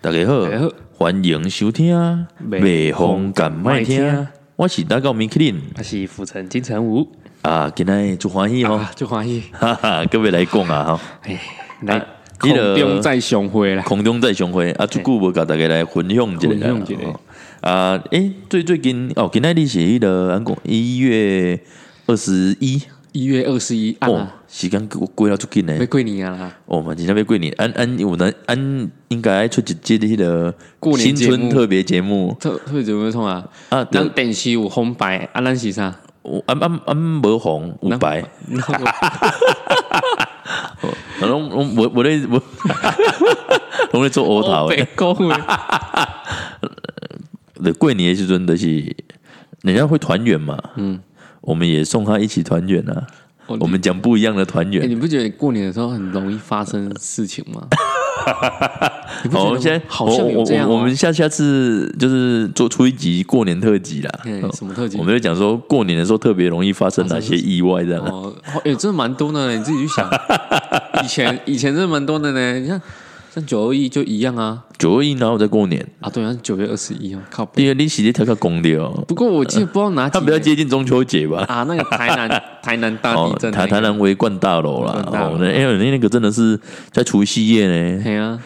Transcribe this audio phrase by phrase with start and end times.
[0.00, 0.70] 大家好，家好。
[0.92, 1.92] 欢迎收听
[2.48, 4.00] 《北风敢麦听》，
[4.54, 5.60] 我是大高米克林。
[5.76, 7.04] 我是浮城金城武。
[7.42, 11.40] 啊，今天做欢喜哦，啊，就欢喜，哈哈，各位来讲啊哈，哎，
[11.82, 12.06] 来啊
[12.38, 14.70] 空中再相会啦，空中再相会。
[14.72, 17.20] 啊，足久无甲大家来分享一下啦
[17.60, 21.58] 啊，诶，最最近哦，今天你是迄个咱讲一月
[22.06, 22.80] 二十一
[23.12, 25.76] 一月二十一哦啊，，时间过过了足紧呢。
[25.76, 32.36] 要，过年啊啦，哦嘛，今天要过年，安安有咱安应该爱出一节迄个新过年新春特别节目。
[32.40, 33.46] 特特别节目创啊？
[33.70, 34.00] 啊，对。
[34.02, 35.94] 咱电视有红白，啊，咱是啥？
[36.24, 38.22] 有安安安无红有白。
[41.20, 42.40] 然后 我我我咧我
[43.92, 45.40] 我咧做乌头白诶，讲诶，
[47.62, 48.96] 的过年的时阵就是
[49.62, 51.00] 人家会团圆嘛，嗯，
[51.48, 53.06] 我们也送他一起团圆啊。
[53.46, 54.90] 哦我们讲不一样的团哎，圆。
[54.90, 57.66] 你不觉得过年的时候很容易发生事情吗？
[59.24, 64.10] 你不觉好，得现在好像有这样哦我我我们下下次就是做出一集过年特辑啦。
[64.52, 68.10] 什么特辑我们就讲说过年的时候特别容易发生哪些意外这样啊。
[68.12, 68.34] 哦，
[68.66, 70.06] 哎，真的蛮多的呢，你自己去想，
[71.02, 72.78] 以前以前真的蛮多的呢，你看
[73.34, 77.62] 像九二一就一样啊，九二一然后在过年，啊，对啊，九月二十一啊，靠北。
[77.62, 81.44] 因为你洗的调个公的哦，不过我记得不知道哪几它比较接近中秋节吧。
[81.48, 84.94] 啊，那个台南 台南大地哦，震那个，台台南围冠大楼啦。
[84.96, 85.34] 围，冠大楼。
[85.34, 86.58] 哦，那因为那那个真的是
[86.90, 88.38] 在除夕夜呢，嘿啊，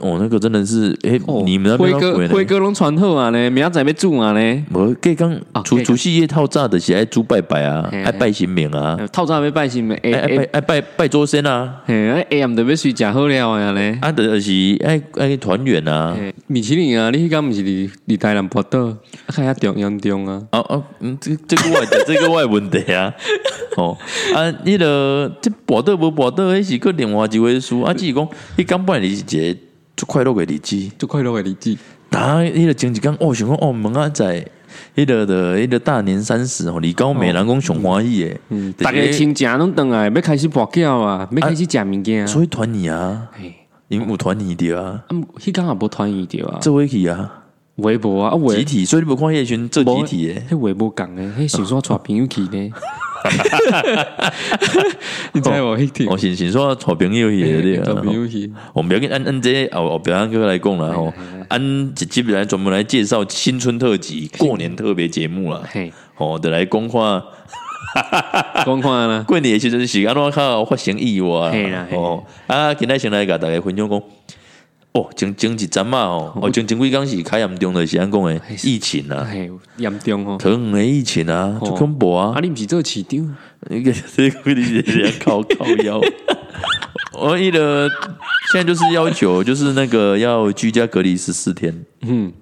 [0.00, 1.90] 哦，那个真的是，哎，哦你们那辉？
[1.92, 13.98] 哥辉哥拢传好啊呢，明仔载要煮啊呢，无，计讲除除夕夜套炸的是爱猪拜拜啊，爱拜神明啊，透早要拜神明，爱爱拜爱拜拜祖先啊，嘿，哎 AM 就要睡食好料啊呢。
[14.00, 14.52] 啊，就是
[14.84, 18.96] 爱爱团圆啊，嘿米其林啊，你迄敢毋是伫伫台南跋倒，啊，
[19.34, 20.42] 较遐重严重啊？
[20.52, 23.12] 哦哦，嗯，这这个外的 这个外问题啊，
[23.76, 23.96] 哦
[24.34, 27.74] 啊，你个这跋倒无跋倒，迄是个另外一回事。
[27.84, 29.58] 啊，只是讲迄刚本来是一个
[29.98, 30.90] 最快乐的日子。
[30.96, 31.76] 就快乐的日子，
[32.08, 34.46] 打迄个前一工，哦，想讲哦，门啊在
[34.94, 42.26] 迄个的迄个大年三十吼，离高美人讲上欢喜诶，大家亲戚拢倒来，要开始跋筊啊，要开始食物件啊。
[42.26, 43.52] 所以团年啊，嘿，
[43.88, 47.42] 因为有团年着啊，啊，迄工也无团圆着啊，做伙去啊，
[47.76, 52.70] 微博啊，啊集，体，所以你无看迄群做集体诶，迄微博讲诶，迄想说带朋友去呢。
[55.32, 55.76] 你知无？
[55.76, 61.12] 迄天我先先说好朋友去的对带啊， 朋友去，我们不要跟按按这后后边按哥来讲啦吼，
[61.48, 67.22] 按一集来专门来介绍新春特辑、过年特别节目啦，嘿，吼，的来讲看
[68.64, 71.96] 讲看啦，过年的时阵是安怎较发生意外嘿啦嘿。
[71.96, 74.02] 哦，啊，今仔先来甲大家分享讲，
[74.92, 79.28] 哦，前前一阵嘛哦，哦，前前几工是开严重的是安讲的疫情啊，
[79.76, 80.36] 严重哦。
[80.40, 83.36] 桃园的疫情啊，哦就恐怖啊啊，，你毋是做市长？
[83.68, 86.00] 那个 这个你是靠靠腰。
[87.12, 87.88] 我一的
[88.52, 91.84] 现在就是要求，就是那个要居家隔离十四天。
[92.02, 92.32] 嗯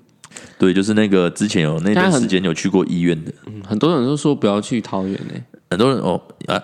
[0.59, 5.35] 对，就是那个之前有那段时间有去过医院的，嗯，很多人都说不要去桃园呢，
[5.71, 6.63] 很多人哦啊，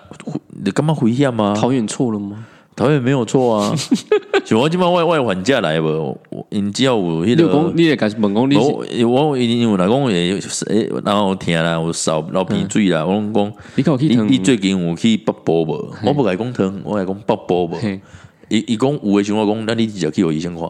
[0.63, 1.55] 你干嘛回家吗？
[1.55, 2.45] 桃园错了吗？
[2.75, 3.75] 桃园没有错啊，
[4.43, 7.71] 像我今晚外外还价来无，我因只要有迄你有讲，个。
[7.75, 14.27] 你也敢问讲你是我我一定有来讲也诶，然后听啦，有扫流鼻水啦，我拢讲，你敢有去你糖？
[14.31, 15.93] 你最近有去北部无？
[16.03, 17.75] 我不甲伊讲汤，我来讲北部无。
[17.77, 18.01] 嘿，
[18.49, 20.67] 伊伊讲有诶时候我讲，那你直接去互医生看。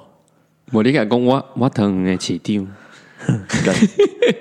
[0.71, 2.67] 无你敢讲我我糖园的市长，
[3.63, 3.75] 干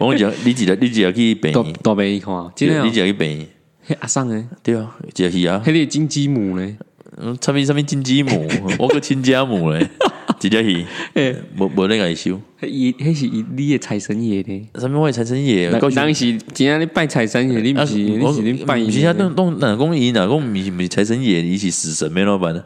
[0.01, 3.47] 我讲你直接你直接去病大院，大病看，真的你哦直接去病院，
[3.89, 5.63] 迄阿桑诶，对啊，直接去啊。
[5.65, 6.77] 迄个金鸡母呢？
[7.25, 9.89] 嗯，啥物啥物金鸡母， 我个亲家母咧，
[10.41, 10.85] 直接去，
[11.15, 12.33] 诶，无无那个收。
[12.61, 14.69] 迄伊迄是伊你的财神爷呢？
[14.75, 22.63] 啥物我财神爷，人告诉人是真正咧拜财神爷，你毋是你我是咧拜伊不是啊，动动哪公伊哪公米米财神爷，伊是死神咩老板呢？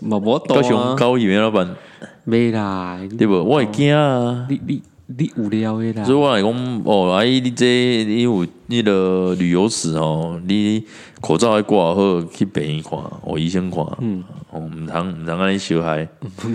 [0.00, 1.76] 嘛无多高雄啊，高义咩老板，
[2.24, 3.34] 没啦，对不？
[3.34, 4.46] 我会惊啊。
[4.48, 4.82] 你你
[5.18, 6.04] 你有聊的啦。
[6.04, 7.66] 所以，我来讲，哦，阿姨，你这
[8.04, 10.84] 你有你的旅游史哦，你
[11.20, 16.28] 口罩还挂好，去病院看，哦，医生看，嗯，哦，唔通唔通安尼小孩，唔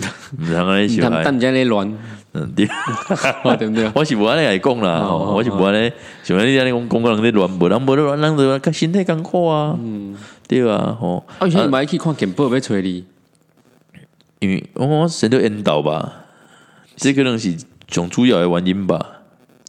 [0.68, 1.92] 安尼小孩，你看蛋家咧乱，
[2.32, 2.66] 嗯，对，
[3.44, 3.90] 哦对不对？
[3.94, 5.90] 我是无安尼来讲啦，哦吼，我是无安尼，
[6.22, 10.16] 像你安尼讲，讲个人咧乱，无人无咧乱，人就甲身体艰苦啊，嗯，
[10.46, 13.04] 对啊，吼，啊，以前你买去看健保要找你，
[14.40, 16.12] 因为我我神都引导吧，
[16.96, 17.56] 这可能是
[17.88, 19.14] 上主要的原因吧。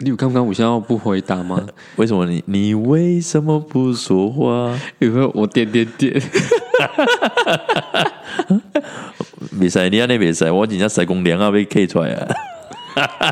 [0.02, 1.62] 你有刚刚我现在不回答吗？
[1.98, 4.80] 为什么你你为什么不说话？
[5.00, 6.22] 有没有我点点点？
[9.60, 12.28] 袂使，你安尼袂使，我真正使公粮啊被 K 出来啊！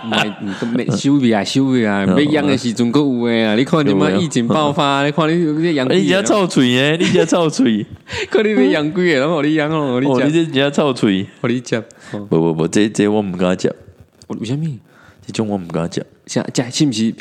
[0.09, 0.25] 买
[0.75, 3.55] 没收费啊，收费啊，没养的时阵够有诶啊！
[3.55, 7.85] 你看你妈疫情爆发， 你看你你养你家臭嘴诶，你家臭嘴，
[8.29, 11.81] 看你没养贵诶，然后你养哦，你讲你这家臭嘴，我你讲，
[12.11, 13.86] 不不不，这这我唔敢讲，我
[14.27, 14.65] 为什么？
[15.25, 16.05] 这种我唔敢食。
[16.25, 17.13] 食食是不是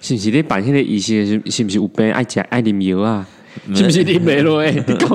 [0.00, 1.26] 是不是你办迄个医生？
[1.26, 3.26] 是是不是有病爱食爱啉药啊？
[3.74, 4.72] 是不是你没落诶？
[4.86, 5.08] 你 讲。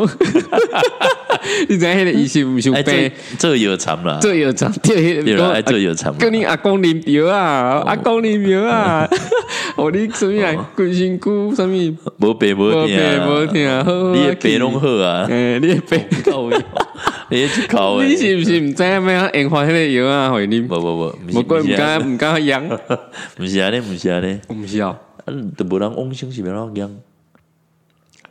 [1.68, 6.14] 你知迄个医生毋是病，这有惨啦，这有惨，对爱这有惨。
[6.18, 9.08] 跟你阿公啉药啊，阿公啉药啊，
[9.76, 10.70] 哦，你什么啊？
[10.76, 11.98] 规身躯什么？
[12.18, 13.56] 无病无病无病，
[14.14, 15.26] 你也病拢好啊？
[15.30, 16.58] 诶，你也病 够药，
[17.30, 20.30] 你是毋是毋知影咩研发迄个药啊？
[20.32, 20.62] 互你？
[20.62, 22.66] 无无无，无过毋敢毋敢养，
[23.40, 24.98] 毋是安尼，毋是安尼，毋是哦，
[25.56, 26.90] 都无人往生是要啷养？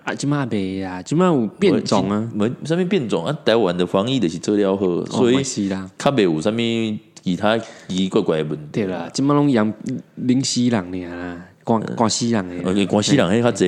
[0.03, 3.39] 啊，即马袂啊，即马有变种啊，没啥物变种啊。
[3.45, 7.57] 台湾的防疫就是做了好，所以是啦，较袂有啥物其他
[7.89, 8.65] 奇怪怪的问题。
[8.73, 9.73] 对啦，即马拢养
[10.17, 13.67] 零死人尔啦，广广西人诶，广西人迄较济，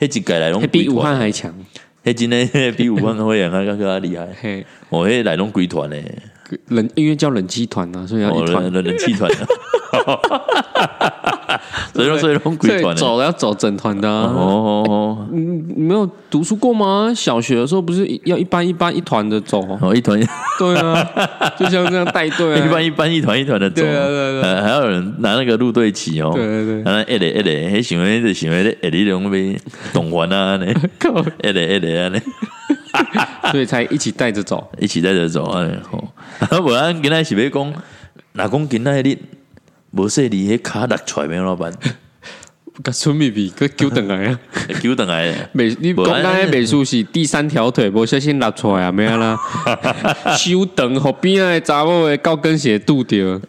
[0.00, 1.54] 迄一届来拢比武汉还强，
[2.04, 4.28] 迄真诶比武汉会员还更加厉害。
[4.40, 6.04] 嘿，我，迄来拢鬼团诶，
[6.68, 9.30] 冷因为叫冷气团啊，所以要一团冷气团。
[9.32, 9.46] 所
[12.00, 15.26] 以说，所以龙鬼团走要走整团的哦。
[15.30, 15.40] 你，
[15.76, 17.12] 没有读书过吗？
[17.14, 19.60] 小学的时候不是要一班一班一团的走？
[19.80, 20.18] 哦，一团。
[20.58, 21.06] 对啊，
[21.58, 29.58] 就像这样带队啊，一班一班一团一团的走，对对对，还有人拿那个路队旗哦，对对对，然后一嘞一嘞，还喜欢就喜欢咧，一哩龙被
[29.92, 30.66] 动环啊，呢，
[31.42, 32.20] 一嘞一嘞啊，呢，
[33.50, 37.74] 所以才一起带着走，一起带着走哎，好，不然跟他是要讲，
[38.32, 39.18] 哪讲跟他哩。
[39.92, 41.72] 无说你迄卡落出来咩老板？
[42.82, 44.40] 甲 孙秘密个揪等来啊，
[44.82, 45.32] 揪等来。
[45.52, 49.38] 美你讲刚才美术是第三条腿，无小心落出来啊，咩啦？
[50.36, 53.40] 修等后边啊，查某的高跟鞋拄着。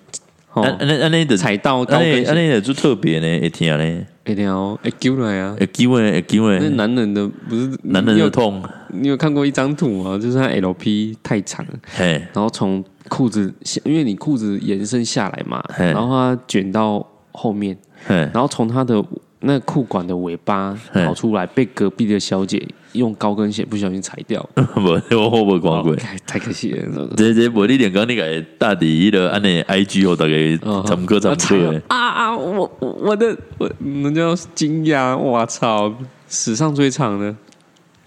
[0.51, 6.59] 哦，安安尼的踩到高跟鞋，安尼的就特别呢，会听呢，会听哦，会揪来啊，会揪诶，会揪诶。
[6.61, 8.61] 那男人的不是男人的痛。
[8.93, 10.17] 你有看过一张图吗？
[10.17, 12.83] 就是它 LP 太长，嘿，然后从。
[13.09, 13.53] 裤子，
[13.83, 19.03] 因为你裤子延伸下来嘛，然后它卷到后面，然后从它的
[19.41, 24.41] 那裤管的尾巴跑出来，被隔壁的小姐用高跟鞋不小心踩掉。
[24.55, 25.95] 不，我后不光棍，
[26.25, 27.09] 太可惜了。
[27.17, 32.37] 这这我你点刚那个大底的按那 IG 哦大概怎么个怎么个啊啊！
[32.37, 35.15] 我我的我那叫惊讶！
[35.15, 35.93] 我操，
[36.29, 37.35] 史上最长的。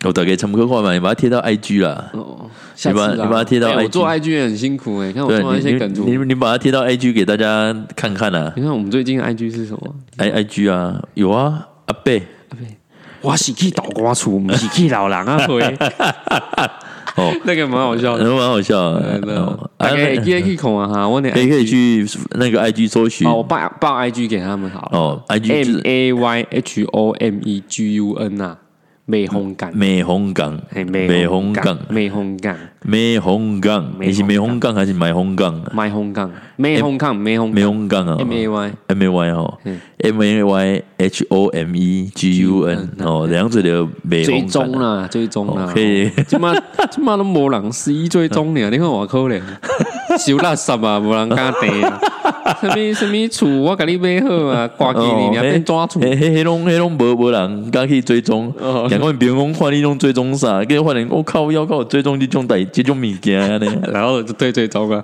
[0.04, 0.92] 我大概怎么个话嘛？
[0.92, 2.10] 你把它贴到 IG 啦。
[2.12, 2.48] 哦。
[2.84, 5.10] 你把你把它贴到 IG，做 IG 也很辛苦哎。
[5.12, 8.52] 看我做一些梗图，你你把它贴到 IG 给大家看看啊。
[8.54, 12.18] 你看我们最近 IG 是什么？I IG 啊，有啊，阿贝
[12.50, 12.76] 阿贝，
[13.22, 15.46] 我是去倒瓜厝，不是去老人啊。
[17.16, 18.92] 哦，那个蛮好笑，的，蛮好笑。
[18.92, 19.70] 的。
[19.78, 23.26] 大家可以去看啊哈，我你可以去那个 IG 搜寻。
[23.26, 24.98] 哦，我报报 IG 给他们好了。
[24.98, 28.58] 哦，IG M A Y H O M E G U N 啊。
[29.08, 30.58] 美红港，美红港，
[30.90, 35.62] 美红港，美红港，美红港，你是美红港还是买红港？
[35.72, 39.58] 买红港，美红港，美红，美红港啊，M A Y，M A Y 哦
[39.98, 44.48] ，M A Y H O M E G U N 哦，两者的美红港。
[44.48, 46.52] 追踪啦，追踪啦，可以，起码
[46.90, 49.40] 起码都无人十一追踪呢，你看我可怜，
[50.18, 52.00] 小垃圾啊，无人敢地啊。
[52.60, 58.52] 什么 什么厝，我甲你买好啊， 挂机你你变抓厝，迄迄拢迄拢无无人敢去追踪，
[58.88, 65.02] 两个人别讲看你种追踪啥，跟换人我靠要靠追踪这种代这种物件呢， 然后就对追踪啊，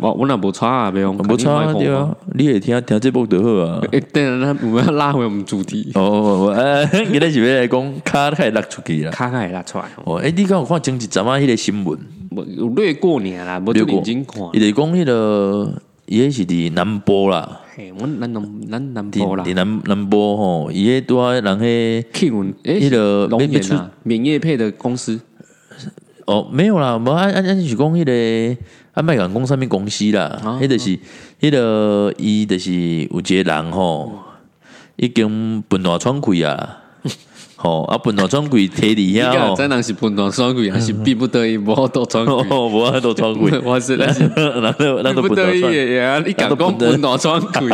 [0.00, 5.90] 我我那不差啊，别用不差对啊，你也听听这部就好啊，诶，对啊，那我们要拉回我们主题。
[5.94, 11.98] 哦，我呃，今天是要来讲卡开拉出去了，卡开拉出来，哦，诶，你刚有看前几阵啊，迄个新闻。
[12.30, 14.42] 有略过年啦，无就认真看。
[14.52, 17.60] 伊是讲迄个，伊是伫南波啦。
[17.74, 19.44] 嘿，阮南南南南波啦。
[19.44, 25.20] 伫南南波吼，伊迄多人迄气温，迄个龙岩啊，免业配的公司。
[26.26, 30.98] 哦，没有啦，无按按按是讲迄个安麦港公上面公司啦，迄个是
[31.40, 34.12] 迄个伊就是有一个人吼，
[34.96, 36.76] 已经分大创开啊。
[37.62, 45.60] 哦，啊，本多装柜贴底下哦，真人是本多装柜，还是逼不得已无好多装柜，无好多装柜， 我 是 那是，那都那都不得已
[45.96, 47.68] 呀，你敢讲本多装柜，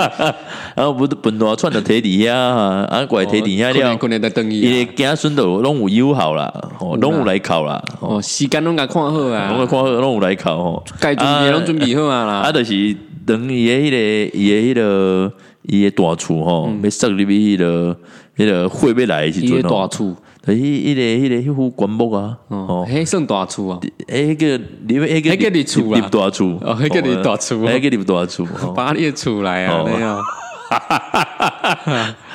[0.75, 17.97] 然后不本多穿的贴底下啊，怪贴底下了，可能在等伊，伊家孙都拢有友好啦，哦，拢有来考啦，哦，时间拢甲看好啊，拢甲看好，拢有来考吼，该准备拢准备好啊啦，啊，就是等伊的迄个伊的迄个伊的大厝吼，要设入去迄个。
[18.37, 20.15] 迄个会要来时阵大厝，
[20.45, 28.45] 迄迄个迄个迄副棺木啊，哦，迄算大厝啊，迄个你迄个迄个你厝啊，大厝，哦，迄个你大厝，迄个你大厝，
[28.77, 30.21] 把你厝来啊，你啊，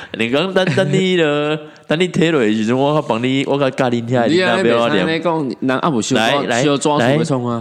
[0.18, 4.74] 你讲等等你了，等你退落时阵，我帮你，我甲教你听，你那边
[5.06, 6.64] 你讲，人阿无来来来，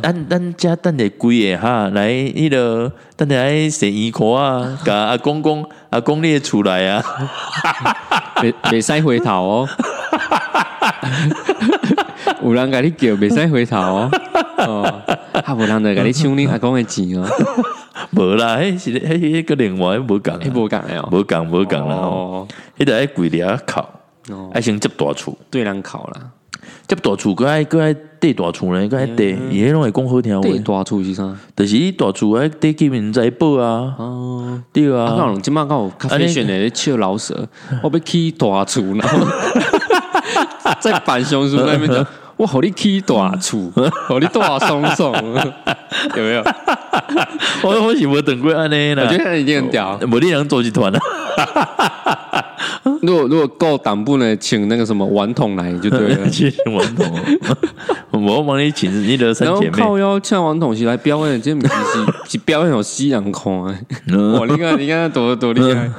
[0.01, 7.03] 等等加等下贵个哈，来迄个等下来洗衣裤啊，甲阿公公阿公你出来啊，
[8.41, 9.69] 别别使回头哦。
[12.43, 14.09] 有人甲你叫，袂使回头哦。
[14.57, 15.01] 哦，
[15.43, 17.25] 还无人在甲你抢你阿公的钱哦。
[18.11, 21.95] 无啦，迄是迄迄个另外无讲，无讲诶哦，无讲无讲啦。
[21.95, 22.47] 哦，
[22.77, 23.81] 迄个爱跪咧哭，
[24.53, 26.31] 爱先接大厝，对人哭啦。
[26.87, 30.47] 接大厝，佮爱佮爱缀大厝咧，佮爱缀，伊迄拢会讲好听话。
[30.47, 31.35] 缀大厝是啥？
[31.55, 33.95] 就是伊大厝爱缀居民财宝啊。
[33.97, 35.05] 哦，对啊。
[35.05, 37.47] 啊，即马有咖啡选咧笑老蛇，
[37.81, 39.19] 我要起大厝然后。
[40.79, 42.05] 在板熊叔那边讲，
[42.37, 43.71] 我好你起大厝，
[44.07, 45.13] 好你大松松，
[46.15, 46.43] 有没有？
[47.63, 50.99] 我我是无等过安尼啦，我觉得已经很屌，无你能做集团了。
[53.01, 57.19] 如果如果够胆部呢，请那个什么顽童来就对了， 请顽童，
[58.25, 61.73] 我帮你请你的三姐妹，靠腰请顽童起来表演，这不是
[62.27, 63.79] 是表演有西洋空啊！
[64.39, 65.89] 哇，你看你看多多厉害，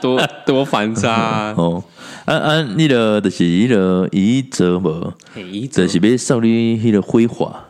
[0.00, 1.82] 多多反差哦。
[2.26, 2.62] 啊啊！
[2.76, 5.12] 你的就是迄个伊泽无，
[5.72, 7.64] 就是要少你迄个辉华。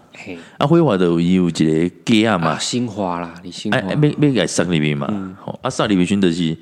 [0.58, 5.06] 啊，辉华就伊有一个家嘛，新华啦，你新华，要要甲塞入面嘛。
[5.62, 6.54] 啊，塞入面选就是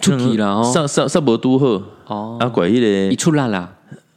[0.00, 1.82] 出去啦，塞塞塞无拄好。
[2.06, 3.72] 哦，啊，怪迄个伊出力啦，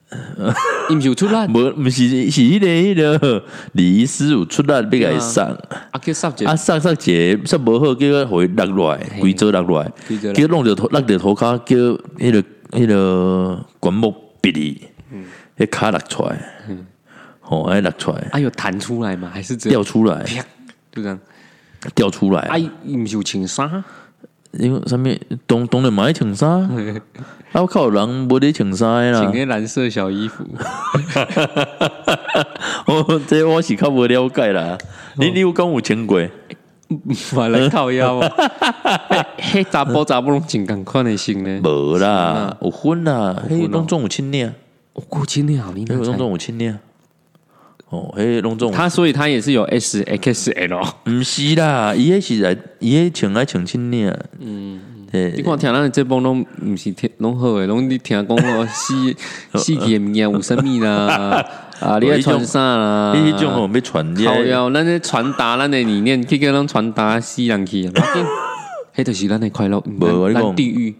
[0.90, 3.44] 伊毋是有出力，无毋是是迄个迄个
[3.74, 5.44] 李师有出力要甲伊送。
[5.44, 9.92] 啊，去塞啊，塞塞者煞无好，叫互落落来，规则落落来，
[10.34, 11.76] 叫弄着头落着涂骹，叫
[12.18, 12.44] 迄个。
[12.72, 14.90] 迄个棺木比例，
[15.58, 16.38] 迄骹落出来，
[17.44, 19.32] 哦，哎，落出来，啊，有弹出来吗？
[19.34, 20.22] 还是掉出来？
[20.92, 21.18] 就这样
[21.96, 22.42] 掉出来。
[22.42, 23.82] 哎，毋是有穿衫？
[24.60, 26.50] 因为上面冬冬天买穿衫，
[27.52, 30.44] 啊，我靠，人无得穿衫啦，穿个蓝色小衣服。
[32.86, 34.78] 哦，这我是较无了解啦。
[35.18, 36.22] 你你有讲有穿过？
[37.36, 38.18] 买来靠腰，
[39.38, 41.60] 嘿，查甫查甫拢真共款的性呢？
[41.64, 44.54] 无啦，有分啦，嘿，拢总有亲呢，
[44.96, 46.80] 有亲呢，你拢总有亲呢。
[47.90, 54.14] 哦，嘿，拢总他，所以他也是有 S X L，唔是啦，伊迄是来，伊迄穿来穿亲呢。
[54.40, 54.80] 嗯，
[55.14, 58.94] 你看听咱这帮拢唔是听拢好诶，拢你听讲哦，死
[59.58, 61.46] 死去物件有生命啦。
[61.80, 62.00] 啊！
[62.02, 63.14] 你爱穿啥啦？
[63.16, 67.88] 你迄种哦，要传好呀咱咧传达咱的理念，去叫咱传达死人去。
[68.98, 70.96] 迄就是咱的快乐，无咱地狱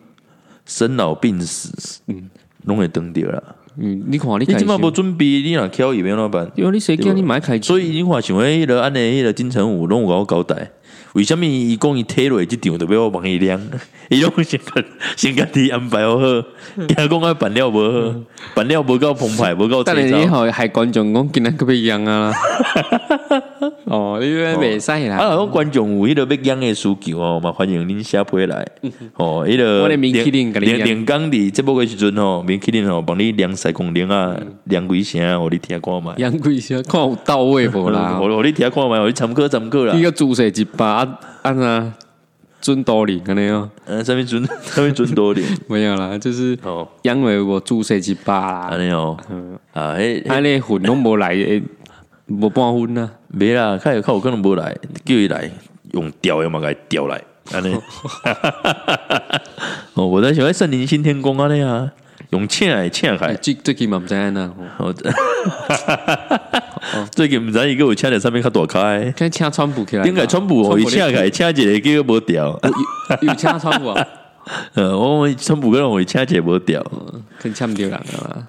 [0.66, 2.30] 生老病死，嗯，
[2.66, 3.42] 拢会登掉啦。
[3.80, 6.52] 嗯，你看你你今嘛无准备，你若敲伊要怎办？
[6.56, 7.60] 因为你谁叫你买开？
[7.62, 10.72] 所以你看，像迄落安尼，迄落金城武拢有甲我交代。
[11.14, 13.60] 为什么伊讲伊退落即场，就要我帮伊量？
[14.10, 14.84] 伊拢先甲
[15.16, 16.18] 先甲己安排好，
[16.88, 18.16] 惊讲啊办了无好，
[18.56, 19.84] 办了无够澎湃，无够。
[19.84, 22.34] 但是你好，还观众讲今日个要养啊？
[23.90, 25.16] 哦，你为未使啦。
[25.18, 28.66] 啊，讲观众有迄个要养的需求哦，嘛欢迎恁下陪来。
[29.16, 36.14] 哦，迄个连连连刚伫节目个时阵哦，免去恁哦，帮你量晒功能啊，量几声，我你听看嘛。
[36.18, 38.18] 量几声，看有到位无啦？
[38.22, 39.94] 我我你听看嘛，我参考参考啦。
[39.96, 41.08] 一个注射一把。
[41.44, 41.94] 按啊，
[42.60, 49.16] 准多领可能要，呃， 上面准上面准多领 没有啦，就是哦，因为我注射一把啦，安尼哦，
[49.72, 51.34] 啊，诶，安尼混拢无来，
[52.28, 55.50] 无半分呐，没啦，看有看有可能无来，叫伊来
[55.94, 57.22] 用调的嘛，给调来，
[57.54, 57.74] 安尼，
[59.96, 61.92] 哦，我在想在圣灵新天宫安尼啊。
[62.32, 64.52] 用请来请来，最最近嘛毋知安呐，
[67.12, 72.60] 最近唔知伊个有请在上面较大开，看请川普起来，应该川普哦，伊请开请一个叫无调，
[73.22, 74.08] 有请川普啊，
[74.76, 76.84] 呃，我川普个人会请一个无调，
[77.42, 78.44] 跟请唔掉人啊，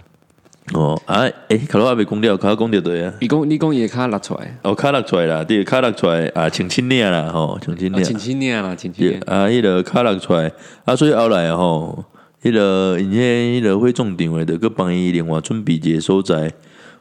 [0.75, 10.53] 哦啊，诶，卡罗阿袂讲掉，卡讲掉对啊，你讲你讲伊卡落出来，哦，卡落出来啦，对，卡落出来啊，请亲念啦，吼，请亲念，请亲念啦，请亲念，啊，伊个卡落出来，
[10.85, 12.05] 啊，所以后来吼。
[12.41, 16.53] 迄个，因迄迄个会种场诶，着佮帮伊另外准备一个所在，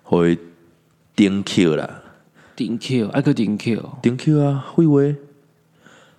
[0.02, 0.36] 互伊
[1.16, 2.02] 顶桥啦。
[2.56, 4.00] 顶桥，爱个顶桥。
[4.02, 5.27] 顶桥啊，废话。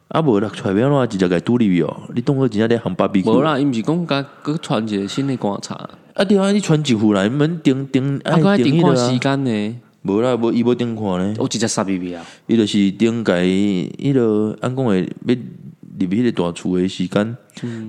[0.09, 1.95] 啊，无啦出来要怎，直接甲拄入去哦。
[2.15, 3.23] 你当做真正咧行芭比。
[3.23, 5.75] 无啦，伊毋是讲甲佮传一个新的观察。
[6.15, 9.77] 啊，对啊，你传一户来，门顶顶，啊，佮顶看时间呢？
[10.03, 11.35] 无啦，无伊无顶看呢。
[11.39, 12.25] 我直接杀 B B 啊！
[12.47, 17.37] 伊著是顶改，伊著按讲诶，要入迄个大厝诶时间，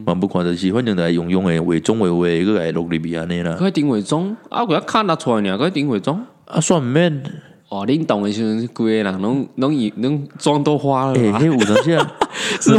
[0.06, 3.56] 嘛不看就是反正来用用诶伪装伪伪个来录入去安尼啦。
[3.58, 7.24] 可以顶伪装，啊，我要看得出来尔，可以顶伪装，啊，算毋免。
[7.70, 11.14] 哦，恁动诶时阵，规个人拢拢以拢妆都花了。
[11.14, 12.12] 诶，迄有当时啊，
[12.60, 12.72] 是，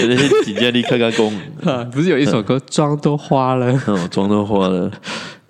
[0.00, 3.78] 真正你看看讲，不是有一首歌，妆都花了，
[4.10, 4.90] 妆都花了，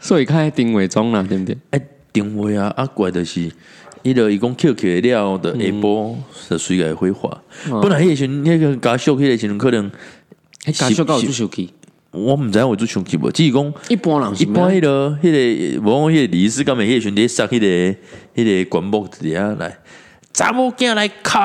[0.00, 1.57] 所以看定位装啦，对不对？
[1.71, 1.81] 哎，
[2.12, 3.50] 定位啊，啊怪的是。
[4.02, 7.31] 伊个伊讲 Q 起了的下晡是水个挥霍，
[7.81, 9.90] 本来迄个时迄个加速迄个时阵可能
[10.75, 11.73] 加速到就生气，
[12.14, 15.38] 我毋知影我做生气无，只是讲一般人一般迄个迄个
[15.83, 17.66] 无讲迄个李师干咪迄个时阵塞迄个
[18.37, 19.76] 迄个管木底下来，
[20.33, 21.38] 查某囝来哭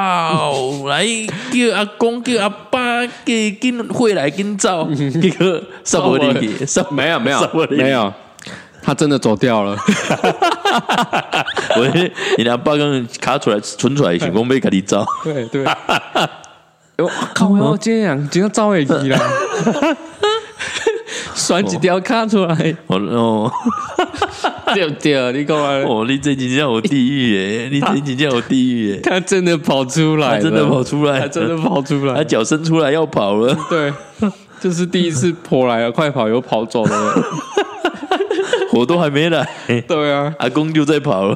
[0.88, 1.06] 来
[1.52, 3.12] 叫阿公叫阿爸叫
[3.60, 4.88] 紧回来紧走，
[5.22, 7.40] 结果杀无你去，杀没有没有
[7.72, 8.14] 没有。
[8.82, 9.76] 他真的走掉了。
[11.76, 11.86] 我，
[12.38, 15.06] 你阿爸刚卡出来、存出来，想讲被卡你走。
[15.24, 15.66] 对对。
[16.98, 17.50] 我靠！
[17.50, 19.20] 我这样，这样照会记啦。
[21.40, 22.76] 选几条卡出来。
[22.88, 23.52] 哦。
[24.74, 25.32] 对不对？
[25.34, 25.82] 你讲啊。
[25.88, 27.70] 哦，你这几天有地狱耶！
[27.72, 29.00] 你这几天有地狱耶！
[29.02, 33.58] 他真的跑出来，真的跑出来，他真的跑出来，他脚伸出来要跑了。
[33.68, 33.92] 对，
[34.60, 37.24] 就是第一次跑来了，快跑又跑走了。
[38.74, 39.44] 我都还没来，
[39.88, 41.36] 对啊，阿公就在跑了，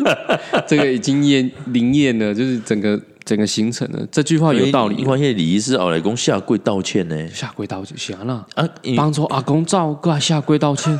[0.66, 4.06] 这个已经验灵验了，就是整个整个行程呢。
[4.10, 5.02] 这句话有道理。
[5.04, 10.98] 关键李医师后来公下跪道歉呢，下跪道歉行了啊，帮助阿公照过来下跪道歉。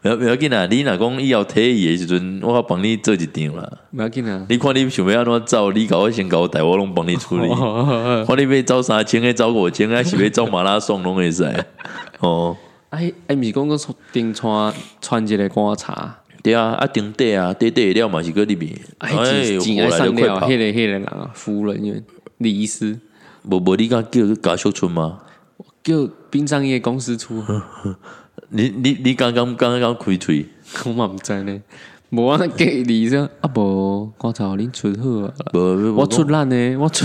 [0.00, 0.64] 不要不要紧啊！
[0.70, 3.68] 你老公以后退役的时阵，我帮你做一张啦。
[3.90, 4.46] 不要紧啊！
[4.48, 7.48] 你看你想要安怎走，你搞我先搞我带我拢帮你处理。
[7.48, 11.42] 看你要走三千，要走五千，还是要走马拉松拢会使
[12.20, 12.56] 哦。
[12.90, 13.76] 哎哎，毋是讲个
[14.12, 19.10] 顶穿穿一个观察，对啊，啊顶底啊，底底料嘛是搁里面，哎，
[19.58, 22.02] 进来上了，迄个迄个人啊，夫人因为
[22.38, 22.98] 李医师，
[23.44, 25.20] 无无你讲叫加速村吗？
[25.82, 27.42] 叫殡葬业公司出，
[28.50, 30.46] 你你你刚刚刚刚开吹，
[30.84, 31.60] 我嘛毋知呢，
[32.10, 37.04] 无啊给李生啊无，我操恁出好啊，无我出烂呢， 我出，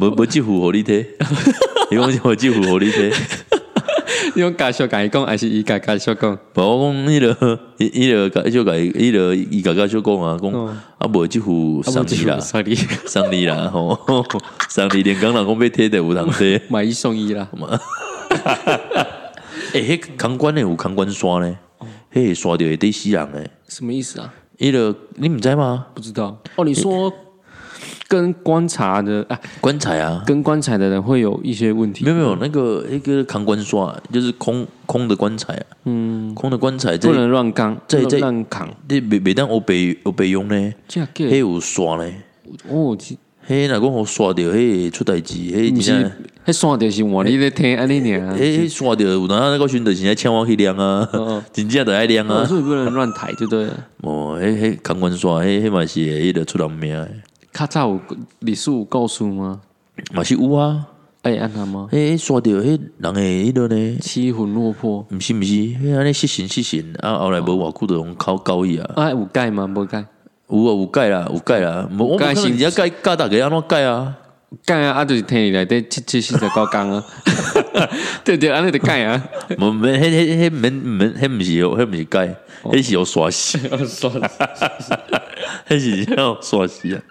[0.00, 1.04] 无无几符合你睇，
[1.90, 3.12] 你讲我几符合你睇。
[4.36, 6.38] 用介绍甲伊讲，还是伊家介绍讲？
[6.54, 10.52] 无我讲，迄个，迄个介绍甲伊，迄个伊家介绍讲啊，讲
[10.98, 13.98] 啊，无即副送你啦， 上你啦，吼，
[14.68, 17.48] 送你连工人讲要贴的有通贴，买一送一啦。
[19.72, 21.56] 诶，迄空管诶有空管刷呢，
[22.12, 23.50] 迄刷掉会得死人诶。
[23.68, 24.32] 什么意思啊？
[24.58, 25.86] 迄个你毋知吗？
[25.94, 26.40] 不知道。
[26.56, 27.12] 哦，你说。
[28.08, 32.06] 跟棺材的啊，棺材啊，跟棺材的人会有一些问题。
[32.06, 38.74] 没有没有，那个一个扛棺刷，就是空空的棺材啊，嗯，空的棺材不能乱扛，在在乱扛。
[38.88, 40.72] 你每每当我备我备用呢，
[41.30, 42.10] 还有刷呢。
[42.70, 42.96] 哦，
[43.46, 46.10] 嘿，那讲我刷掉，嘿出代志，嘿，你是
[46.44, 48.34] 嘿刷掉是我你在听安尼呢？
[48.38, 51.06] 嘿，刷掉，有哪那个孙子现在千万去量啊，
[51.52, 53.66] 真正的爱量啊，所以不能乱抬，对不对。
[54.02, 57.06] 哦，嘿嘿，扛棺刷，嘿嘿嘛是迄个出人命。
[57.52, 58.00] 较早有
[58.40, 59.60] 历史有故事吗？
[60.12, 60.86] 嘛是有啊，
[61.22, 61.88] 哎安那吗？
[61.92, 63.96] 哎，刷掉迄人诶迄落呢？
[64.00, 65.04] 七魂落魄？
[65.10, 68.90] 毋是毋是，迄安尼失神失神，啊后来无偌久着拢考高伊啊。
[68.94, 69.66] 啊有改吗？
[69.66, 70.04] 无改？
[70.50, 71.88] 有啊有改啦，有改啦。
[71.90, 74.16] 无我改是人家改教大家安怎改啊？
[74.64, 77.04] 改啊，啊就是听伊内底七七四十九工啊。
[78.24, 79.22] 对对，安尼就改啊。
[79.58, 82.34] 无免，迄迄迄免免，迄毋是迄毋是改，
[82.64, 84.94] 迄是要刷死， 刷死，
[85.68, 87.02] 迄是要刷死啊。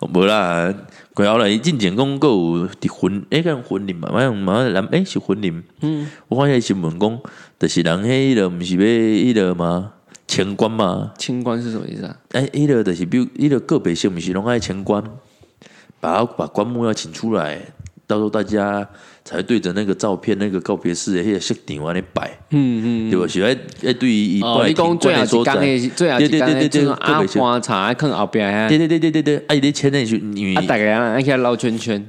[0.00, 0.72] 无啦，
[1.12, 5.52] 过后来进前讲个有伫婚，诶，个婚礼嘛，马上马上人，诶，是婚礼。
[5.80, 7.20] 嗯，我看迄新闻讲，
[7.58, 9.92] 就是人迄个毋是要迄个嘛？
[10.28, 11.12] 清官嘛？
[11.18, 12.16] 清官是什么意思啊？
[12.32, 15.02] 诶，迄个就是比如，迄个个别性毋是拢爱清官，
[16.00, 17.60] 把把棺木要请出来，
[18.06, 18.88] 到时候大家。
[19.28, 23.26] 才对着那个照片，那个告别式的那个设定往里摆，嗯嗯，对吧？
[23.28, 32.02] 喜欢诶，对于一般听观来说，对对对对对，阿花茶看后边啊，对对对对对对，啊，你签那去，你啊，大家啊，起来绕圈圈，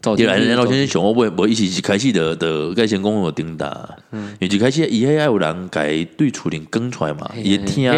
[0.00, 7.90] 对来绕圈圈，熊我不我一起去开始的的盖先公有叮哒，嗯，一开始以后爱有人改对处理更出来嘛，也听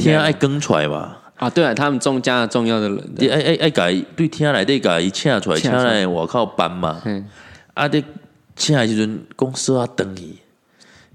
[0.00, 1.16] 听爱更出来嘛。
[1.34, 2.98] 啊，对啊，他们中加重要的人，
[3.30, 7.02] 哎哎哎，改对听来对改请出来，请来我靠搬嘛。
[7.76, 7.86] 啊！
[7.86, 8.02] 伫
[8.56, 10.38] 请诶时阵，公司啊等伊，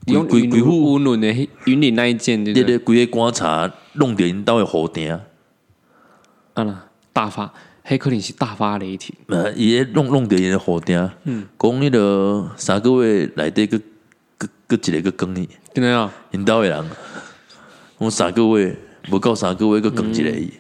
[0.06, 1.28] 用鬼鬼户温润的
[1.66, 6.64] 云林那一件，对对，规个观察弄点因兜的好顶，啊。
[6.64, 7.52] 啦，大发
[7.84, 13.80] 黑可能是大发雷霆，呃，伊弄弄点因的好顶，嗯，讲迄个三个月内底个
[14.38, 16.86] 个个一个个更伊，真的啊，因兜的人，
[18.00, 18.78] 讲三个月
[19.10, 20.52] 无够三个月个更一个伊。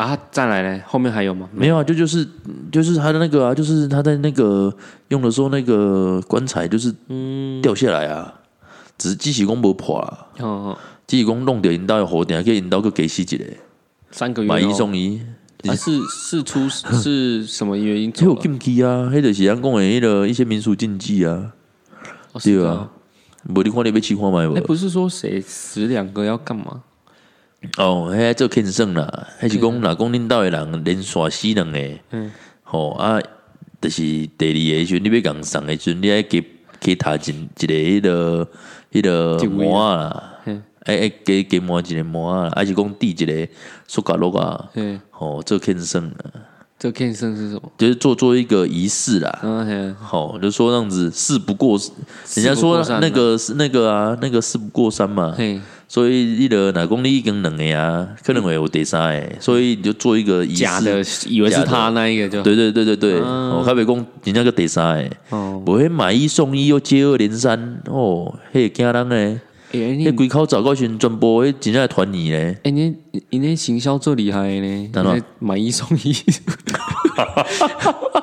[0.00, 1.46] 啊，再来嘞，后面还有吗？
[1.52, 2.26] 没有啊，就就是
[2.72, 4.74] 就是他的那个啊，就是他在那个
[5.08, 7.60] 用的时候，那个棺材就是嗯。
[7.60, 8.32] 掉下来啊，
[8.96, 13.58] 只是机器工不破啊，哦，机器工弄掉引导要火点，可以引导个给洗几嘞，
[14.10, 15.20] 三个月买一送一，
[15.76, 18.10] 是是出 是什么原因？
[18.22, 21.52] 有禁忌啊，黑的是阳公的那个一些民俗禁忌啊，
[22.42, 22.88] 对啊，
[23.54, 24.54] 无你看你被气化买不？
[24.54, 26.80] 哎，不是说谁死两个要干嘛？
[27.76, 31.78] 哦，迄做庆生啦，迄是讲若讲恁兜诶人连续死两个，
[32.10, 33.20] 嗯，吼啊，
[33.80, 34.02] 就是
[34.38, 36.42] 第二个时阵，你要共送诶时阵，你爱给
[36.80, 38.48] 给他进一个迄个
[38.90, 40.38] 迄个膜啦，
[40.84, 43.48] 哎哎，给给膜一个膜啊，还是讲递一个
[43.86, 46.30] 塑胶落啊，嗯，吼做庆生啦，
[46.78, 47.70] 做庆生是什么？
[47.76, 51.78] 就是做做一个仪式啦，嗯，好，就说那样子事不过，
[52.36, 55.60] 人家说那个是那个啊，那个事不过三嘛，嘿。
[55.92, 62.40] 所以你的哪公里已经两个啊，可能会有第三个，所以你就做一个假的，以为是他那一个就。
[62.44, 69.40] 对对对对对，我开别讲人家个第三个，哦，不会买一送一又接二连三哦，嘿惊人呢，
[70.04, 72.94] 那龟口早高群转播，诶，真正团你嘞，哎，你
[73.30, 74.90] 你那行销最厉害呢，
[75.40, 76.14] 买一送一，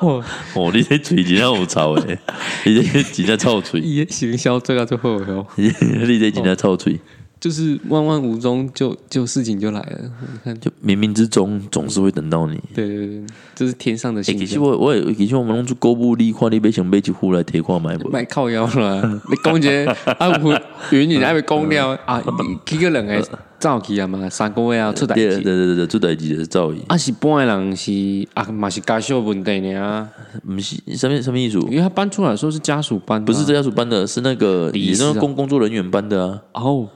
[0.00, 2.18] 哦，你这嘴真正有臭诶，
[2.64, 6.98] 你这真正臭嘴， 行销最个最好哟，你这真正臭嘴。
[7.40, 9.98] 就是万万无中就就事情就来了，
[10.32, 12.60] 你看，就冥冥之中总是会等到你。
[12.74, 14.36] 对对对，这是天上的星。
[14.36, 18.08] 其实我我也，其实我们弄出购物力，看你别想买一户来提款买不？
[18.10, 19.84] 买靠腰了，你讲这
[20.18, 20.28] 啊，
[20.90, 22.22] 云你还没讲了啊？
[22.66, 23.22] 几个人诶，
[23.60, 25.28] 造起啊嘛，三个月啊出代志。
[25.38, 26.78] 对对对对，出代志是造诣。
[26.88, 27.92] 啊是搬的人是
[28.34, 30.08] 啊嘛是家属问题呢？
[30.44, 31.58] 不是什么什么意思？
[31.70, 36.62] 因为他搬出来说是家属搬，不是家属搬的，是那个也是工工作人员搬的啊。
[36.62, 36.88] 哦。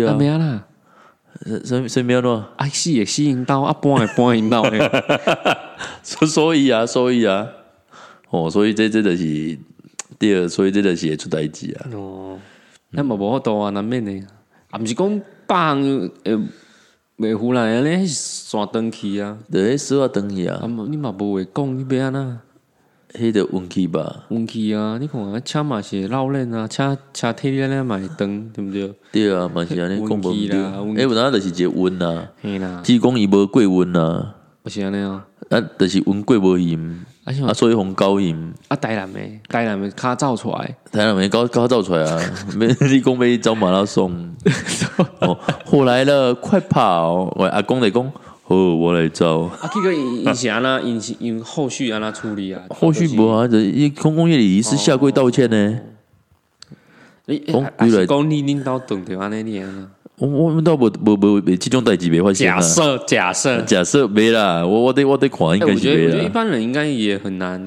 [0.00, 0.64] 对啊，没有啦，
[1.64, 2.44] 谁谁没有咯？
[2.56, 4.78] 啊，死也吸引到，啊，搬也搬引到嘞。
[6.02, 7.48] 所以啊，所以啊，
[8.30, 9.58] 哦，所以这这就是
[10.18, 11.86] 第二，所以这就是会出代志啊。
[11.92, 12.38] 哦，
[12.90, 14.12] 那么无好多啊，难免的。
[14.70, 15.80] 啊，毋是讲帮
[16.24, 16.38] 呃，
[17.18, 20.60] 袂胡来咧，山登去啊，对，山啊登去啊。
[20.62, 22.40] 啊，你嘛无话讲，你别安那。
[23.14, 24.98] 迄个运气吧，运气啊！
[25.00, 28.92] 你看啊，车嘛是老练啊，车车体力咧嘛会长，对毋对？
[29.12, 30.74] 对啊，嘛是安尼讲无啦。
[30.96, 32.28] 哎，有哪就是一个温呐，
[32.82, 35.24] 只讲伊无过温呐，不是安尼啊？
[35.50, 38.36] 啊，就是温过无盐，啊，所以红高盐。
[38.66, 42.20] 啊，台南诶，台南诶，卡走出来，台南诶，高高造出来啊！
[42.56, 44.34] 没你讲要走马拉松，
[45.20, 47.32] 哦，火来了，快跑！
[47.36, 48.10] 喂，阿公来讲。
[48.46, 49.40] 哦，我来找。
[49.40, 50.80] 啊，这个影影响呢？
[50.84, 52.62] 影影后续安那处理啊。
[52.70, 55.78] 后续无啊，这一空工业里是下跪道歉呢。
[57.26, 57.42] 你
[57.78, 59.88] 还是讲你领导懂得安尼念啊？
[60.18, 62.46] 我我们倒不不不这种代志没发生。
[62.46, 66.22] 假设假设假设没啦，我我得我得看应该是没啦。
[66.22, 67.60] 一般人应该也很难。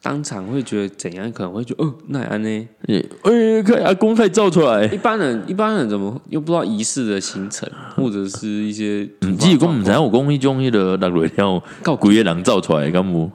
[0.00, 1.30] 当场会觉得怎样？
[1.32, 2.68] 可能会觉得哦，那安呢？
[2.86, 4.84] 哎，看阿公太造出来。
[4.86, 9.08] 一般人一般人怎么又不知道仪式的行程，或者是一些？
[9.22, 13.30] 嗯，自己讲唔知，我讲一种迄个六月了，靠鬼个人造出来，敢无？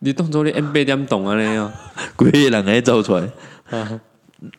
[0.00, 1.36] 你当做你 N 八点懂啊？
[1.40, 1.72] 你哦，
[2.14, 3.28] 鬼个人爱造出来。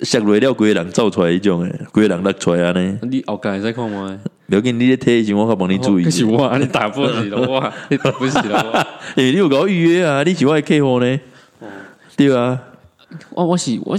[0.01, 2.97] 下落了，鬼个人造出来一种诶，鬼个人落出来安尼。
[3.09, 4.19] 你后盖再看吗？
[4.49, 6.03] 不要紧，你咧提醒我，我帮你注意。
[6.03, 8.77] 可是我，你打不起了我，你 打不起了我。
[9.15, 10.21] 诶， 你有搞预约啊？
[10.23, 11.19] 你喜欢客户呢？
[12.19, 12.59] 对啊，
[13.29, 13.97] 我我是我，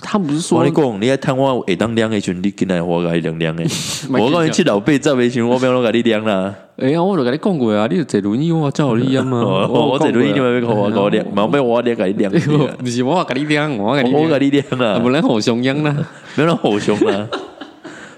[0.00, 3.64] 他不是说你讲，你爱探我会当量的时，你进来我甲你量量的。
[4.10, 6.54] 我讲 你七老八十的时，我不要甲你量啦。
[6.76, 9.42] 哎呀，我都甲你讲过啊，你坐轮椅我照你啊 嘛。
[9.42, 12.30] 我坐轮椅你咪要我我量，冇咩我量甲你量。
[12.30, 15.00] 不是我甲你量，我甲你我甲你量啦。
[15.00, 15.96] 不能互相量啦，
[16.36, 17.26] 不要互相啦。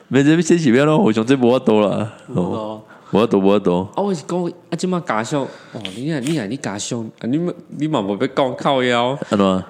[0.09, 2.13] 没这这是不要让互相，这无法多啦。
[2.35, 2.83] 哦。
[3.15, 3.89] 我多我多。
[3.95, 7.39] 啊，我是讲啊，即马家属哦，你啊你啊你家属啊，你
[7.79, 9.11] 你嘛无要讲靠腰。
[9.11, 9.63] 啊喏，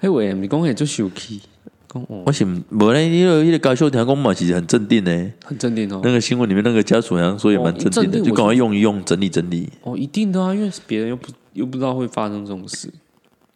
[0.00, 1.40] 迄话毋是讲会做受气。
[1.88, 6.00] 讲我是无咧，因为迄个家属听讲嘛，其实很镇定诶，很镇定哦。
[6.02, 9.68] 那个新闻里面那个家属好像说也蛮镇定的，就赶快用一用，整理整理。
[9.82, 12.92] 哦，一定的啊，因为别人又不又不知道会发生这种事。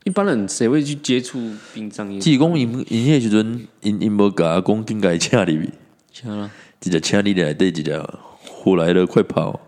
[0.05, 1.41] 一般人谁会去接触
[1.75, 2.21] 殡葬业？
[2.21, 5.73] 济公因因迄时阵因因无甲讲应该请里面，
[6.13, 6.49] 请了，
[6.81, 8.01] 直接请你来对直接。
[8.63, 9.59] 火来了，快跑！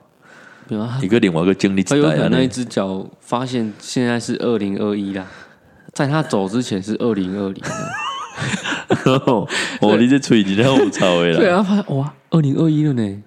[1.02, 5.26] 一个另外一个经历，他有可能那一只脚发现现在是二零二一啦，
[5.92, 7.62] 在他走之前是二零二零。
[9.82, 11.38] 哦，你这吹真好吵的啦！
[11.38, 13.22] 对啊，发现哇，二零二一了呢，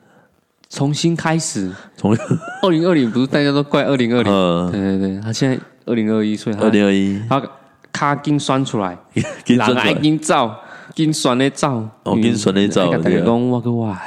[0.69, 1.69] 重新开始。
[1.97, 2.15] 从
[2.63, 4.71] 二零二零不是大家都怪二零二零？
[4.71, 7.43] 对对对，他现在二零二一，所以二零二一，他
[7.91, 8.97] 卡 筋酸出来，
[9.45, 10.55] 人爱筋照，
[10.95, 14.01] 筋酸的照，哦，筋酸的照，大家讲我个哇。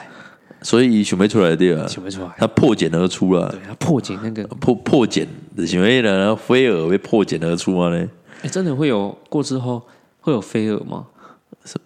[0.62, 5.27] 所以选不出来对啊，选不出来，他破茧而出了，对，他破茧那个破破茧，
[5.66, 7.88] 选为了飞蛾被破茧而出吗？
[7.88, 8.09] 呢？
[8.42, 9.83] 哎，真的会有过之后
[10.20, 11.07] 会有飞蛾吗？
[11.64, 11.77] 是。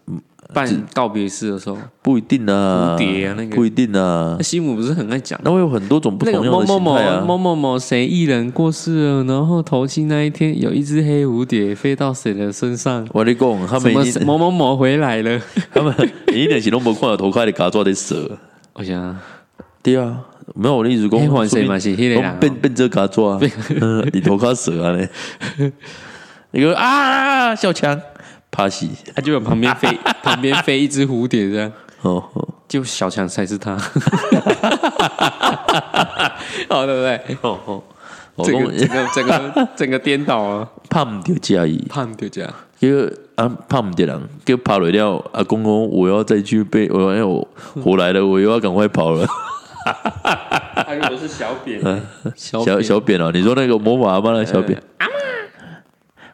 [0.53, 4.39] 办告别式的时候不一定啊，蝴蝶啊那个不一定啊。
[4.41, 7.25] 西姆不是很爱讲，那会有很多种不同样的形态啊。
[7.27, 13.05] 某某某谁艺人过世了，然后头七那一天有一只黑蝴蝶飞到谁的身上。
[13.13, 13.93] 我你讲，他们
[14.25, 15.41] 某某某回来了，
[15.75, 15.93] 他们
[16.33, 18.39] 一点行动不看到头快的嘎抓的蛇。
[18.75, 19.17] 我想，
[19.83, 20.19] 对啊，
[20.55, 23.39] 没有我的意思讲，换谁嘛是黑人，变变这嘎抓，
[24.13, 25.09] 你头卡蛇啊嘞。
[26.51, 28.01] 你个啊，小强。
[28.51, 29.89] 趴西，他就往旁边飞，
[30.23, 32.23] 旁边飞一只蝴蝶这样，哦，
[32.69, 33.77] 就小强才是他，
[36.69, 37.21] 好 对不对？
[37.43, 37.83] 哦哦，
[38.45, 42.29] 这个整个整个整个颠倒啊，怕唔掉家意，怕唔掉
[42.85, 49.27] 家，叫啊怕唔掉人，叫跑了掉啊公公，我要再去被我要我来了，我又要赶快跑了。
[50.75, 51.81] 他如果是小扁，
[52.35, 55.13] 小小扁哦，你说那个魔法阿妈的小扁阿妈。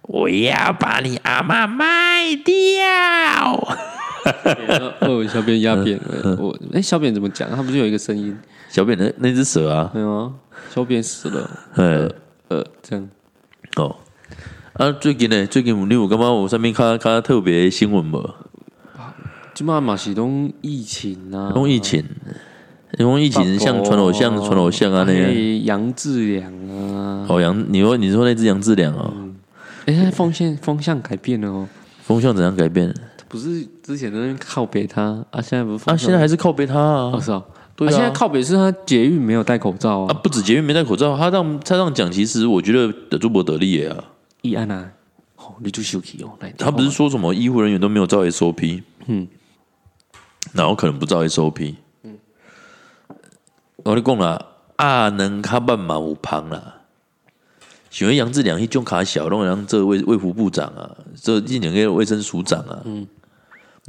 [0.03, 2.55] 我要把你阿妈卖掉。
[5.01, 5.99] 哦，小扁压扁，
[6.39, 7.49] 我哎，小扁怎么讲？
[7.51, 8.37] 他不是有一个声音？
[8.69, 9.91] 小扁的那只蛇啊？
[9.95, 10.33] 没有啊，
[10.69, 11.51] 小扁死了。
[11.75, 12.09] 呃
[12.49, 13.09] 呃，这样。
[13.77, 13.97] 哦，
[14.81, 15.47] 啊，最近呢？
[15.47, 16.33] 最近你有干嘛？
[16.33, 18.31] 我上面看看特别新闻不？
[19.53, 22.03] 今嘛马西东疫情啊，东疫情，
[22.99, 25.65] 因为疫情像传偶像、传偶像啊那样。
[25.67, 29.13] 杨志良啊，哦杨，你说你说那只杨志良啊？
[29.85, 31.69] 哎，风向风向改变了哦。
[32.01, 32.91] 风向怎样改变？
[33.29, 37.21] 不是之前都靠北他啊，现在不是啊，现在还是靠北他啊。
[37.21, 37.45] 是啊，
[37.77, 37.91] 对啊。
[37.91, 40.15] 现在靠北是他捷运没有戴口罩啊。
[40.23, 43.95] 不止捷运没戴口罩，他让他让讲，其实我觉得得朱伯得利啊。
[44.43, 44.91] 易安啊，
[45.37, 46.39] 哦，你就休息哦。
[46.59, 49.27] 他不是说什么医护人员都没有照 SOP，嗯，
[50.53, 52.19] 然后可能不照 SOP，嗯，
[53.85, 56.77] 我你讲了啊，能卡半马五旁啦。
[57.91, 63.07] 喜欢杨志良一种卡小，弄让这卫卫福部长啊，这一两个卫生署长啊，嗯，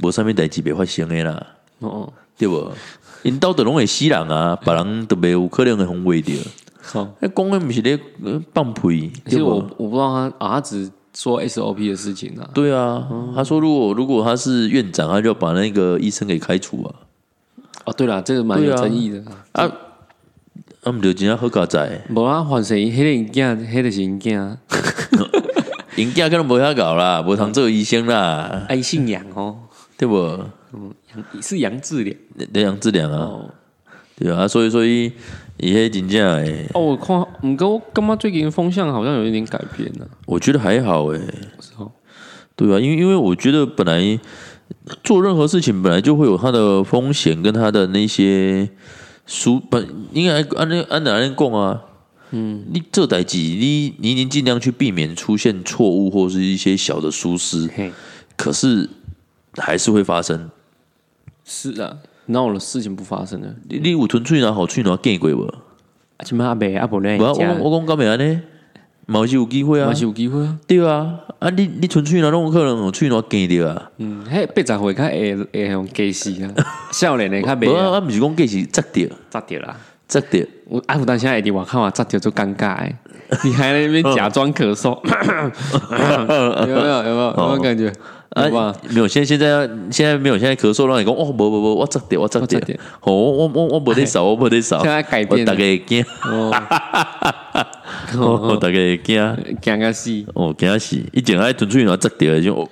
[0.02, 1.46] 无上面代志别发生的啦，
[1.78, 2.72] 哦，对不？
[3.22, 6.34] 因到的拢会死人啊，别人都袂有可能会红卫掉。
[6.82, 7.98] 好，那公安不是咧
[8.52, 9.12] 放屁？
[9.26, 12.50] 其实我我不知道他啊，他只说 SOP 的事情啊。
[12.52, 16.94] 对啊，他说如果如果他是院长，他就把那个医生给开除啊。
[17.84, 19.64] 哦，对了，这个蛮有争议的啊。
[19.64, 19.72] 啊，
[20.90, 24.56] 毋着真正好加载，无啊，换成迄个因囝，迄个是因囝，
[25.96, 28.64] 因囝可能无遐搞啦，无通做医生啦。
[28.68, 29.56] 爱姓杨哦，
[29.96, 30.16] 对不？
[30.74, 32.16] 嗯，杨是杨志良，
[32.52, 33.30] 对杨志良啊，
[34.16, 35.12] 对啊，所以所以
[35.58, 36.66] 伊迄真正诶。
[36.74, 40.08] 哦，我看毋过我感觉最近风向好像有一点改变了。
[40.26, 41.20] 我觉得还好诶，
[42.56, 44.18] 对啊，因为因为我觉得本来
[45.02, 48.70] 做任何事情本来就会有它的风险跟它的那些。
[49.24, 51.80] 输本应该按那按哪样讲啊？
[52.32, 57.70] 嗯，你这代机，你你已经尽量去避免出现错误或是一些小的疏失，
[58.36, 58.90] 可是
[59.56, 60.50] 还是会发生。
[61.44, 61.98] 是啊，
[62.32, 63.46] 那我的事情不发生了。
[63.68, 65.44] 你你有纯粹拿好去拿见过不？
[65.44, 67.26] 啊，起码阿伯阿伯咧，我
[67.70, 68.38] 我讲干咩安尼？
[69.06, 76.50] 嘛是有机会啊，嘛是有机会啊，对啊，啊你你纯粹那种可能有喙拿见着啊，嗯，迄八十岁较会会用计死啊，
[76.92, 82.94] 少年的较袂啊，啊毋是讲计时扎着，扎着啦，扎着，我阿福当现在伫外口啊，扎着就尴尬诶，
[83.44, 84.96] 你还在那边假装咳嗽，
[86.60, 86.96] 有没有？
[86.98, 87.34] 有没有？
[87.36, 87.92] 有没有感觉？
[88.34, 96.04] 啊，没有，现现在要现在没有，现在咳嗽让你讲哦，不不不，我扎点，我扎点，哦，我我我我不得少，我不得少， 现在改变，大概惊。
[98.16, 100.96] 哦， 大概惊惊个死，哦，惊死！
[101.12, 102.68] 一前爱纯粹拿摘掉就，哦，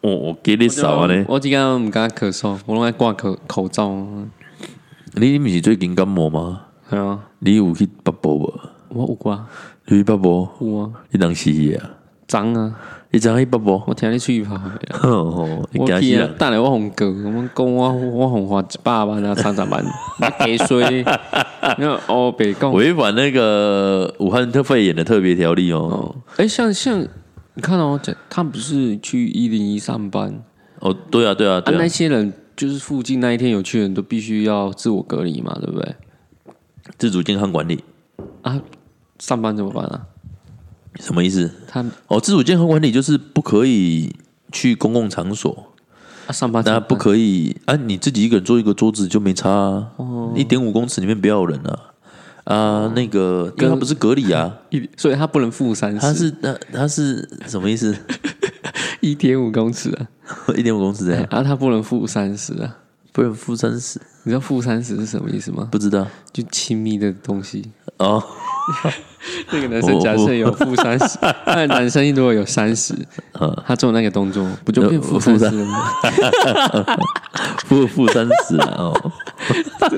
[0.00, 1.24] 我给你扫啊咧。
[1.28, 4.06] 我今天唔敢咳嗽，我拢爱挂口口罩。
[5.14, 6.62] 你毋是最近感冒吗？
[6.90, 7.20] 系啊。
[7.38, 8.60] 你有去北部无？
[8.88, 9.46] 我有挂。
[9.86, 10.48] 你去北部？
[10.60, 10.90] 有啊。
[11.10, 11.90] 你当时啊？
[12.26, 12.74] 脏啊！
[13.10, 13.82] 你怎去北部？
[13.86, 14.54] 我听你出去跑。
[14.54, 15.58] 我
[16.00, 16.28] 去啊！
[16.38, 19.82] 等下我红哥，我们讲我我红花一百万啊，三十万，
[20.44, 21.02] 给税。
[21.78, 26.14] 那哦，北讲违反那个武汉特肺炎的特别条例哦。
[26.36, 27.00] 哎，像像
[27.54, 30.42] 你看哦，他不是去一零一上班
[30.80, 30.94] 哦？
[31.10, 35.94] 对啊，对啊，啊，那些人就是附近那一天有去的人都必须要自我隔离嘛，对不对？
[36.98, 37.82] 自主健康管理
[38.42, 38.60] 啊，
[39.18, 40.02] 上班怎么办啊？
[40.96, 41.50] 什么意思？
[41.66, 44.14] 他哦，自主健康管理就是不可以
[44.52, 45.72] 去公共场所
[46.26, 49.88] 啊，上班那不可以啊，你自己一个人坐一个桌子就没差啊，
[50.34, 51.80] 一点五公尺里面不要有人啊
[52.44, 54.58] 啊，那个因为他不是隔离啊，
[54.96, 57.96] 所以他不能负三十，他是那他是什么意思？
[59.00, 60.08] 一点五公尺啊，
[60.56, 62.78] 一点五公尺啊，他不能负三十啊。
[63.10, 64.00] 不能负三十。
[64.22, 65.66] 你知道负三十是什么意思吗？
[65.72, 68.22] 不知道，就亲密的东西哦。
[69.52, 72.94] 那个男生假设有负三十， 那男生如果有三十，
[73.66, 75.92] 他做那个动作不就变负三十了吗？
[77.66, 78.92] 负负三十哦，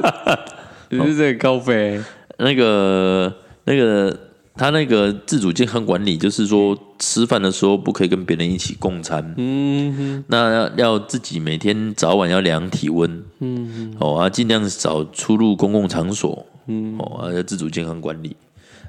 [0.91, 2.01] 你是这个高飞
[2.39, 3.33] 那个
[3.65, 4.19] 那个
[4.57, 9.35] 他那个自主健康管理，就是说吃饭的时候不可以跟别人一起共餐。
[9.39, 13.23] 嗯哼，那要要自己每天早晚要量体温。
[13.39, 16.45] 嗯哦啊，尽量少出入公共场所。
[16.67, 18.37] 嗯哦啊，要自主健康管理。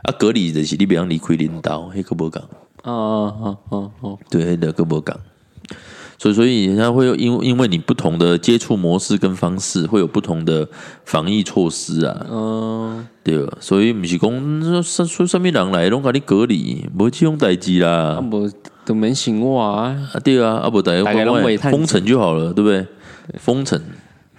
[0.03, 2.41] 啊，隔离就是你不要离开领导，黑可不讲。
[2.83, 5.15] 哦哦哦哦，对，黑的可不讲。
[6.17, 10.67] 所以，所以人家会有因因为你不同的接触模式跟方式，会有不同的
[11.03, 12.25] 防疫措施啊。
[12.29, 17.89] 嗯，对，所以不是讲说说上面人来拢甲你隔离，无这种代志啦。
[17.89, 18.51] 啊，无
[18.85, 19.95] 都免生活啊。
[20.13, 21.03] 啊，对啊，啊不大家
[21.71, 22.85] 封城就好了，对不对？
[23.39, 23.81] 封城。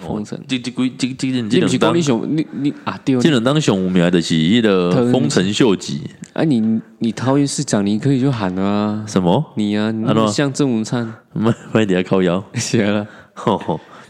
[0.03, 6.03] 封城，这这规这这这你不是讲你熊你你啊对，这能当熊五名的是一个丰臣秀吉。
[6.33, 9.53] 啊，你你桃园市长，你可以就喊啊，什么？
[9.57, 13.07] 你啊，你像郑文灿，麦麦底下靠腰，写了，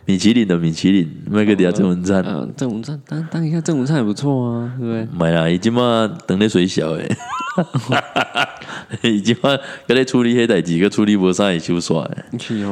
[0.04, 5.08] 米其林的米其林，麦个底下郑文灿，嗯，郑文灿当当一下郑文灿也不错啊，对不对？
[5.16, 7.16] 买了，已经嘛等那水小诶，
[9.02, 12.24] 已经嘛跟你处理黑代几个处理不上也修耍诶，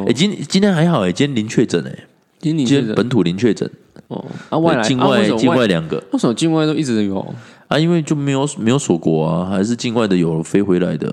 [0.06, 2.04] 哎，今今天还好诶，今天零确诊诶。
[2.40, 3.70] 今年本土零确诊
[4.08, 7.20] 哦，啊外来境外境外两个，为什么境外都一直有
[7.68, 7.78] 啊？
[7.78, 11.08] 因为就没有没有锁国啊，还是境外的有飞回来的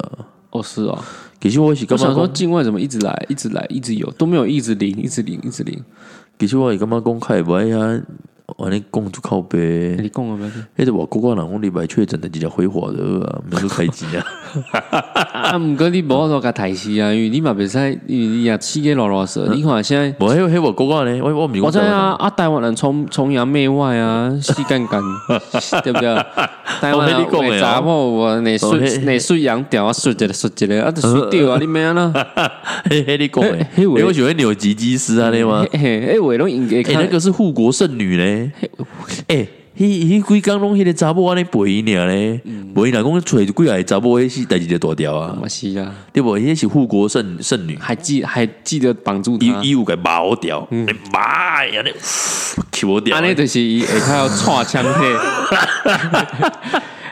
[0.51, 0.97] 哦，是啊。
[1.39, 5.79] 其实我是想说，境外怎么一直来，一直来，一直有，都没有一直零，一直零，一直零。
[6.39, 8.01] 其实我是干嘛公开不哎呀？
[8.55, 14.25] 我你讲就靠背，你讲啊，迄个外国人讲礼拜确诊的比较辉煌的，没有开机啊。
[15.43, 19.39] 啊，毋过你无法说甲台戏啊，因为你嘛袂使，因为你也起个老老实。
[19.53, 25.01] 你看现在，无迄迄外国人呢，我我我知啊，啊台湾人崇崇洋媚外啊， 死干干，
[25.83, 26.15] 对不对？
[26.81, 32.11] 台湾人为查某，我内水内水羊屌啊，水一个水一个啊，就水掉啊，你咩啦？
[32.89, 35.65] 嘿嘿，你讲诶，因为喜欢扭吉吉斯啊，你吗？
[35.71, 38.51] 诶，我拢应该看那个是护国圣女嘞。
[39.27, 39.47] 诶，
[39.77, 39.83] 迄
[40.21, 42.41] 迄几工拢迄个查某安尼陪伊尔咧，
[42.73, 45.37] 陪伊若讲揣几个查某，迄是代志就大条啊。
[45.39, 46.37] 嘛是啊，对无？
[46.39, 50.67] 迄是护国圣圣女，还记还记得绑住伊伊物给毛掉，
[51.13, 51.91] 妈呀，那
[52.71, 53.15] 扣掉。
[53.15, 55.13] 安尼就是伊下骹要插枪嘿，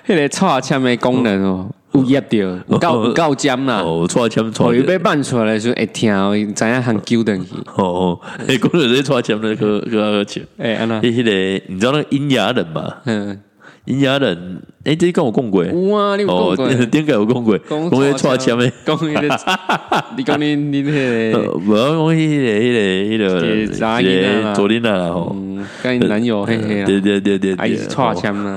[0.15, 1.69] 迄个插枪的功能哦。
[1.95, 3.81] 有压着，够够尖啦！
[3.81, 6.13] 哦，错签错，伊被办出来时候会听，
[6.53, 7.51] 知影很纠等去。
[7.77, 10.43] 哦，哎，工人在错签那个个个签。
[10.57, 11.31] 哎，安娜，迄个
[11.67, 12.95] 你知道那个阴阳人吗？
[13.05, 13.39] 嗯，
[13.85, 15.67] 阴阳人，哎，这跟我共轨。
[15.69, 16.85] 哇，你有共轨？
[16.87, 17.57] 点解 有共轨？
[17.59, 18.71] 共轨错签的。
[18.85, 19.39] 共轨的。
[20.17, 20.91] 你讲你你那
[21.31, 24.53] 个，我讲迄个迄个 迄个啥人啊？
[24.53, 25.35] 昨天啊，吼，
[25.81, 28.55] 跟男友嘿嘿对对对对，还是错签啊？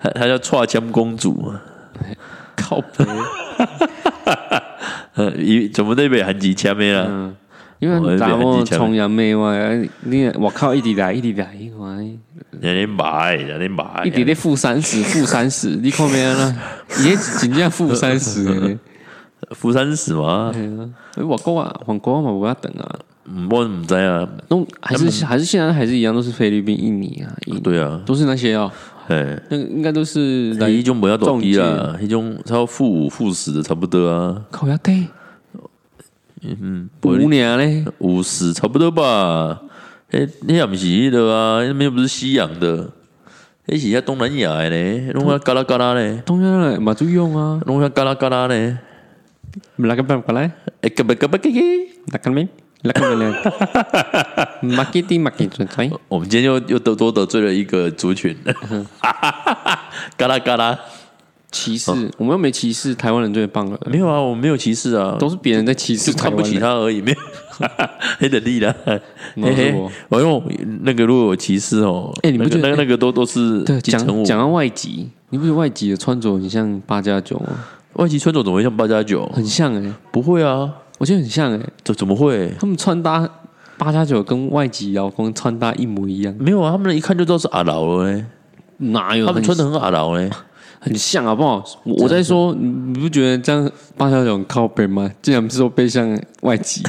[0.00, 1.52] 他他叫错签公主。
[2.56, 3.04] 靠背，
[5.14, 7.32] 呃，一怎么那边很几千没了？
[7.78, 12.16] 因为咱们崇洋媚外，你我靠，一直来，一直来，因为
[12.60, 16.54] 人家买，人家买，一直在负三十， 负三十，你看没了？
[17.04, 18.78] 也仅仅负三十，
[19.50, 20.52] 负三十嘛？
[21.16, 22.86] 哎，我国啊，我国嘛，我要等啊，
[23.50, 27.24] 我唔知啊，都还是还是现在还是一样，都是菲律宾、印尼。
[27.26, 28.70] 啊，对啊，都是那些哦。
[29.08, 34.42] 哎，那个应该都是一种不要多低啦，一种超负五负十的差不多啊。
[34.50, 35.08] 靠要低，
[36.42, 39.62] 嗯，五年嘞，五十差不多吧。
[40.10, 42.90] 哎，你也不是的啊，那边又不是西洋的，
[43.66, 48.76] 那是在东南亚的嘞，弄下嘎啦嘎啦嘞，东南亚嘛就用啊，弄下嘎啦嘎啦嘞，
[49.76, 50.50] 来个办法来，
[50.82, 52.46] 哎，嘎巴嘎巴叽叽，来个咩？
[52.82, 53.32] 来个咩
[56.08, 58.36] 我们今天又又多多得罪了一个族群，
[60.16, 60.78] 嘎啦嘎啦，
[61.50, 63.78] 歧视，我们又没歧视，台湾人最棒了。
[63.86, 67.18] 没有啊，我们没有歧视啊，都是别人在歧视，看不起他而已，没有
[68.18, 68.74] 黑的力啦。
[68.84, 69.74] 嘿嘿，
[70.08, 70.42] 我用
[70.82, 77.48] 那个如果有歧视哦，哎，你不觉得那个都都是讲讲到外籍，你不觉得外籍的穿着很像八加九吗？
[77.94, 79.26] 外籍穿着怎么会像八加九？
[79.34, 80.70] 很像哎，不会啊。
[80.98, 82.52] 我觉得很像哎，怎怎么会？
[82.60, 83.28] 他们穿搭
[83.82, 86.32] 八加九跟外籍劳工穿搭一模一样。
[86.38, 88.24] 没有啊，他们一看就知道是阿劳了哎，
[88.76, 89.26] 哪有？
[89.26, 90.30] 他们穿的很阿劳嘞，
[90.78, 91.64] 很像好不好？
[91.82, 95.10] 我在说，你不觉得这样八加九靠背吗？
[95.20, 96.80] 竟然不是说背向外籍？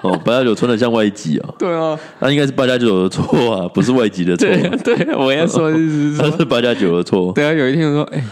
[0.00, 1.50] 哦，八加九穿的像外籍啊？
[1.58, 4.48] 对啊，那应该是八加九的错啊， 不是外籍的错。
[4.82, 7.30] 对，我要说的是，他 是八加九的错。
[7.34, 8.24] 对啊，有一天我说，哎。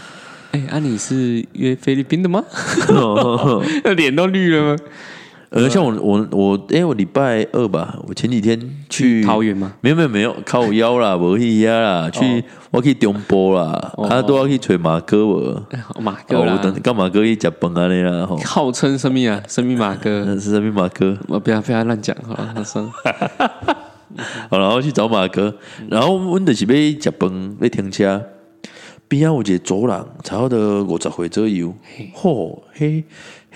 [0.53, 2.43] 哎，啊，你是约菲律宾的吗？
[3.83, 4.77] 那 脸都绿了吗？
[5.55, 9.71] 呃，像我我我，因为，我礼拜二吧，我前几天去桃园吗？
[9.81, 15.63] 没有没有没有， 靠腰啦，我去压啦，去我去中波啦，他都要去吹马哥我，
[16.01, 22.35] 马哥啦，等干马哥去食饭啊你啦，号称生命啊，生命马哥，是生命马哥，我不要不要乱讲哈，
[24.49, 25.53] 好，然后 去找马哥，
[25.87, 28.23] 然后我们就是要食饭，要停车，
[29.07, 31.75] 边啊有一个走廊，差不多五十岁左右，
[32.15, 33.03] 嚯嘿。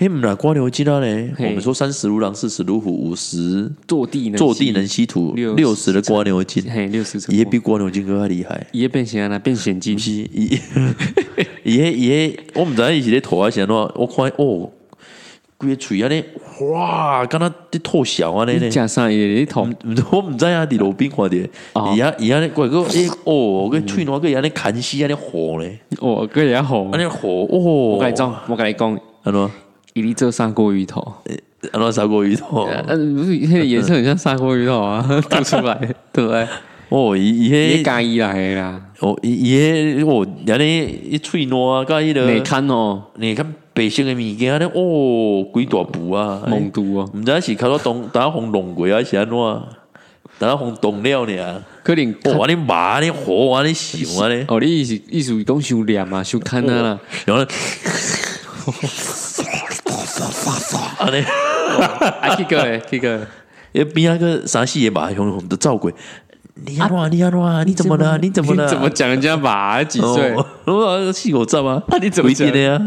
[0.00, 1.30] 嘿，唔啦，瓜牛筋啊呢？
[1.40, 8.64] 我们说三十如狼，四十如虎，五十坐地坐地能吸土，六十的瓜牛筋，嘿，六十也比瓜牛筋更加厉害。
[8.70, 9.98] 也变形 啊，变险金。
[9.98, 10.56] 也
[11.64, 14.70] 也也，我唔知伊是咧吐啊，先喏，我看哦，
[15.56, 16.22] 规个嘴安尼，
[16.72, 18.70] 哇，敢若伫吐小安尼咧。
[18.70, 19.66] 加上也咧吐，
[20.12, 29.50] 我唔知啊，伫路边看着，伊啊伊啊咧，怪个诶，哦，个喙喏个安尼砍死安尼火咧，哦，个也火，安尼火，哦，我跟你讲，我跟你讲，安怎？
[29.98, 31.00] 伊哩做砂锅鱼头，
[31.72, 32.68] 安怎砂锅鱼头？
[32.86, 35.74] 嗯，不是，那个颜色很像砂锅鱼头啊， 吐出来，
[36.12, 36.46] 对不对？
[36.90, 49.36] 哦，伊伊迄加伊来啦，哦，伊伊迄哦，安尼一喙烂啊，甲伊个你看哦，你看白色的物件安尼哦，几大步啊，猛毒啊，毋知是靠到冻，打红弄过啊是安怎？
[50.38, 51.62] 打红冻了呢？
[51.82, 54.44] 可能哦，安尼麻，安尼火，安尼烧安尼。
[54.46, 57.44] 哦，你意思意思讲修炼啊，修看啊啦，然后。
[60.98, 63.20] 啊 嘞，啊，K 哥嘞，K 哥，
[63.72, 65.94] 一边那个山西也把红红的照鬼，
[66.66, 68.18] 你啊哇，你啊哇，你怎么了？
[68.18, 68.66] 你怎么了？
[68.68, 70.34] 怎么讲人家马几岁？
[70.66, 71.82] 我气口罩吗？
[71.88, 72.80] 那，你怎么讲的呀？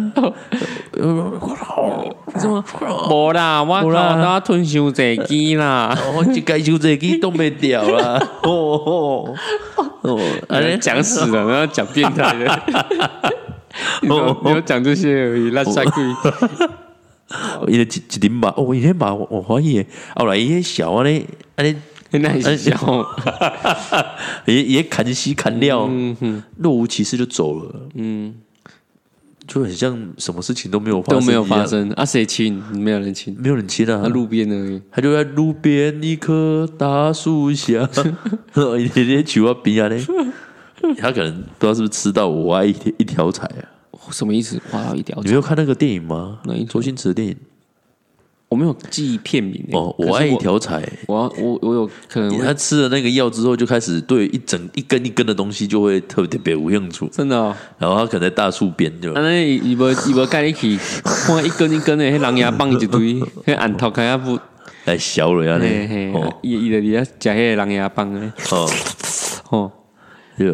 [2.38, 2.64] 怎么？
[3.10, 8.20] 无啦，我靠，他吞伤这鸡啦，我一该修这鸡都没掉啦。
[8.44, 8.52] 哦
[8.86, 9.34] 哦
[10.02, 10.20] 哦，
[10.82, 12.62] 讲死了，然后讲变态的。
[14.02, 16.04] 你有讲这些而已，那下鬼。
[17.68, 21.26] 伊个一一点吧，哦，伊迄吧，我怀疑，后来伊迄小安尼，
[21.56, 21.76] 安尼，
[22.12, 23.06] 那是小，
[24.46, 25.90] 也也砍西砍料，
[26.58, 28.36] 若无其事就走了，嗯，
[29.48, 32.06] 就很像什么事情都没有发都没有发生啊？
[32.06, 32.62] 谁亲？
[32.74, 34.08] 没有人亲，没有人亲啊？
[34.10, 37.90] 路边而已，他就在路边一棵大树下，
[38.78, 40.04] 一天天求我边啊嘞，
[40.98, 43.64] 他可能不知道是不是吃到我爱一一条彩啊。
[44.12, 44.62] 什么意思？
[44.70, 45.20] 花到一条？
[45.24, 46.40] 你没有看那个电影吗？
[46.46, 47.36] 那一周星驰的电影，
[48.50, 49.96] 我没有记片名哦。
[49.98, 57.08] 我爱一条彩，我我我有可能他吃了那个药之后，就开始对一整一根一根的东西就会特别特别无用处。
[57.08, 57.36] 真的，
[57.78, 64.38] 然后他可能在大树边就，那伊无伊无盖一起，看一根一根的，那狼牙棒一堆，那按头开下不
[64.86, 65.58] 来削了呀？
[66.14, 68.32] 哦，伊伊的伊啊，食迄个狼牙棒诶。
[68.52, 68.70] 哦
[69.52, 69.72] 哦，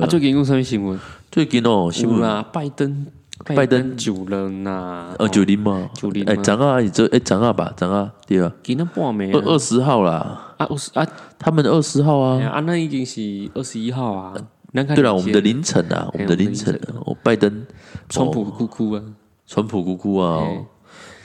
[0.02, 1.00] 啊，最近有什么新闻？
[1.32, 3.08] 最近哦，新闻啊，拜登。
[3.46, 11.08] 拜登九人呐，呃，九零嘛，九零，哎，涨啊，这哎，涨啊吧，涨啊，对啊，今天半没二二十号啦，啊，二十啊，
[11.40, 14.34] 他们的二十号啊，啊，那已经是二十一号啊，
[14.74, 17.66] 对了，我们的凌晨啊，我们的凌晨，哦，拜登，
[18.10, 19.04] 川普哭哭啊，
[19.46, 20.44] 川普哭哭啊，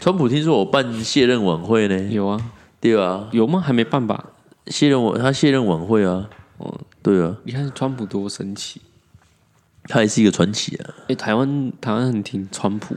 [0.01, 2.41] 川普听说我办卸任晚会呢，有啊，
[2.81, 3.61] 对啊，有吗？
[3.61, 4.25] 还没办吧？
[4.69, 8.81] 卸任晚，他卸任晚会啊，哦，对啊，你看川普多神奇。
[9.85, 10.95] 他也是一个传奇啊！
[11.09, 12.95] 哎，台湾台湾很听川普，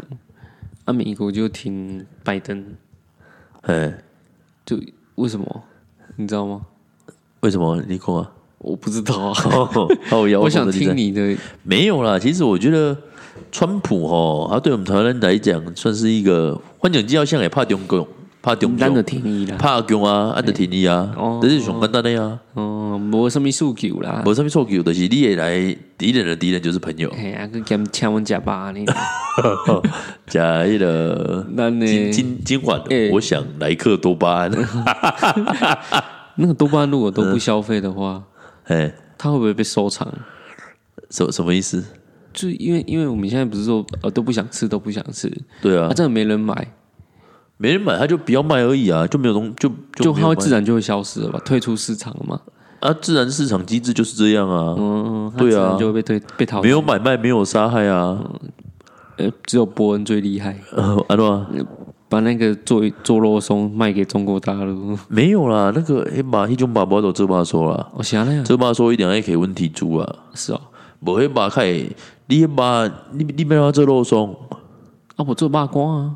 [0.85, 2.63] 啊，美国就听拜登，
[3.61, 4.03] 哎，
[4.65, 4.79] 就
[5.15, 5.63] 为什么？
[6.15, 6.61] 你知道吗？
[7.41, 7.81] 为什么？
[7.87, 8.31] 你讲啊？
[8.59, 9.33] 我不知道啊。
[10.09, 11.35] 好，我想听你的。
[11.63, 12.97] 没有啦，其实我觉得
[13.51, 18.07] 川普哈，他对我们台湾人来讲，算是一个环境较像也怕中共。
[18.45, 22.39] 怕中单的听伊啦，怕中啊，按的听伊啊，这是上简单的呀。
[22.53, 27.11] 哦，无什么诉求啦，无什么诉求，就是你也来敌人的敌人就是朋友。
[27.17, 28.85] 嘿啊，跟兼请我加巴呢，
[30.29, 32.79] 加一个今今今晚
[33.13, 34.51] 我想来克多巴胺。
[36.37, 38.21] 那个多巴胺如果都不消费的话，
[38.65, 40.07] 哎，它会不会被收藏？
[41.09, 41.83] 什什么意思？
[42.31, 45.31] 就因为因为我们现在不是说呃都不想吃都不想吃，
[45.63, 46.67] 对啊，真的没人买。
[47.57, 52.39] 没人买，他就不要卖而已啊，就没有东就就它会自然就会消失了吧，退出市场了嘛。
[52.81, 54.75] 啊，自然市场机制就是这样啊。
[54.77, 56.61] 嗯，对啊，就会被退被淘。
[56.61, 58.19] 没有买卖，没有杀害啊。
[59.17, 60.59] 呃，只有伯恩最厉害。
[60.73, 61.45] 呃， 安诺
[62.09, 64.95] 把那个做做肉松卖给中国大陆。
[65.07, 67.89] 没有啦，那个黑马一种把包都这把说了。
[67.95, 70.15] 我想了呀，这把说一点也可以问题猪啊。
[70.33, 70.61] 是哦，
[71.03, 71.83] 不会把开，
[72.27, 74.35] 你把你你没有做肉松
[75.15, 75.25] 啊？
[75.25, 76.15] 我做八光啊。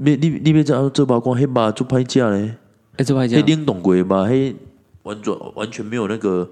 [0.00, 2.54] 你你你别讲做包光，黑马做拍价嘞，
[2.96, 4.54] 哎，做拍价，黑冷冻过嘛，黑
[5.02, 6.48] 完全完全没有那个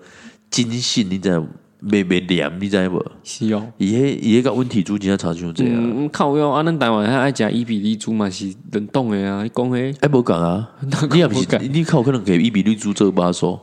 [0.50, 1.44] 筋性，你知道？
[1.78, 3.04] 没没凉，你知无？
[3.22, 5.78] 是哦，伊迄伊迄个温体猪真正差伤济啊！
[6.10, 10.70] 靠哟，啊，咱台湾还爱食伊比利猪嘛是冷冻的啊，你讲诶，哎无共啊，
[11.12, 13.60] 你也不是你靠可能给伊比利猪做把手，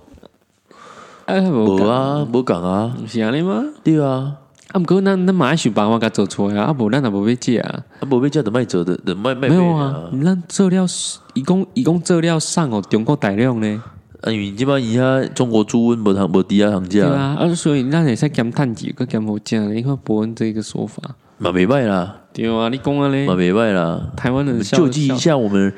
[1.26, 3.66] 哎无啊，无共啊，是安尼吗？
[3.84, 4.38] 对啊。
[4.74, 10.88] 啊，毋过咱咱马想办法甲做出来啊，啊无咱也无要借啊，啊无要借就卖做的，就卖卖没有啊，咱做了，
[11.36, 13.84] 伊讲伊讲做了送哦，中国大量呢。
[14.22, 17.02] 啊，因为即摆伊遐中国猪瘟无通无低啊行价。
[17.02, 21.04] 对啊，啊所以咱会使减碳几个减好价，你看伯恩这个说法，
[21.38, 22.18] 嘛袂歹啦。
[22.34, 24.02] 对啊，你讲啊咧，嘛袂歹啦。
[24.18, 25.72] 台湾人救济一下我们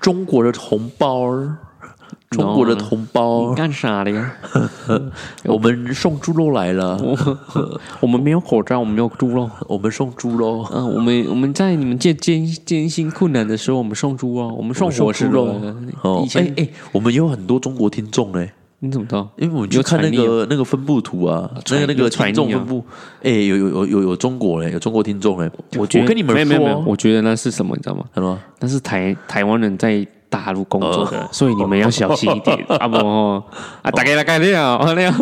[0.00, 1.30] 中国的同胞。
[2.30, 4.32] 中国的同胞你干啥的呀？
[5.46, 6.96] 我们送猪肉来了。
[7.98, 10.64] 我们没有口罩，我们没有猪肉，我们送猪肉。
[10.72, 15.60] 嗯，我们我们在你们艰艰艰辛困难的时候，我们送猪肉，我们送火食肉。
[16.02, 19.28] 哦，哎哎，我们有很多中国听众哎，你怎么知道？
[19.36, 22.84] 因为我们就看那个那个分布图啊，那个那个听众分布，
[23.24, 25.50] 哎，有有有有有中国嘞，有中国听众哎。
[25.76, 28.04] 我我跟你们说，我觉得那是什么，你知道吗？
[28.14, 28.38] 什么？
[28.60, 30.06] 那是台台湾人在。
[30.30, 32.96] 大陆工作的，所以你们要小心一点，啊不
[33.82, 35.12] 啊，大概大概这样，那样，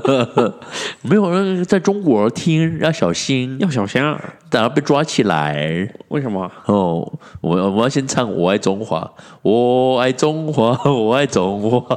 [1.02, 4.02] 没有人在中国听要小心，要小心，
[4.50, 5.88] 等下被抓起来。
[6.08, 6.48] 为什么？
[6.66, 7.10] 哦，
[7.40, 9.00] 我我要先唱《我爱中华》，
[9.40, 11.96] 我爱中华，我爱中华。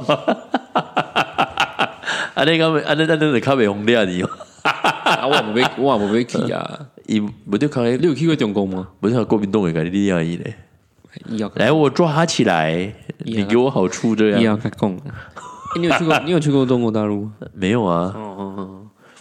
[2.34, 4.22] 啊，那个啊，那那那咖啡红的啊，你，
[4.62, 8.88] 啊，我不被我不被去啊， 伊不就看你有去过中国吗？
[8.98, 10.54] 不是国民党的，你厉害嘞。
[11.54, 12.92] 来，我抓起来！
[13.18, 14.40] 你给我好处，这样。
[14.40, 14.96] 你要开讲，
[15.76, 16.18] 你有去过？
[16.24, 17.32] 你有去过中国大陆吗？
[17.52, 18.14] 没有啊。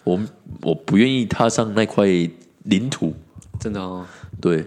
[0.04, 0.20] 我
[0.62, 2.06] 我不愿意踏上那块
[2.64, 3.14] 领土。
[3.60, 4.06] 真的哦。
[4.40, 4.66] 对，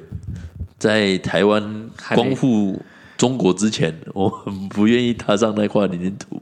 [0.79, 2.81] 在台湾光复
[3.17, 6.41] 中国之前，我很不愿意踏上那块领土。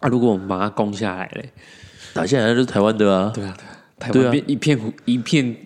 [0.00, 1.50] 啊，如果我们把它攻下来嘞，
[2.12, 3.30] 打下来就是台湾的啊。
[3.34, 5.56] 对啊，对啊，台湾变一片一片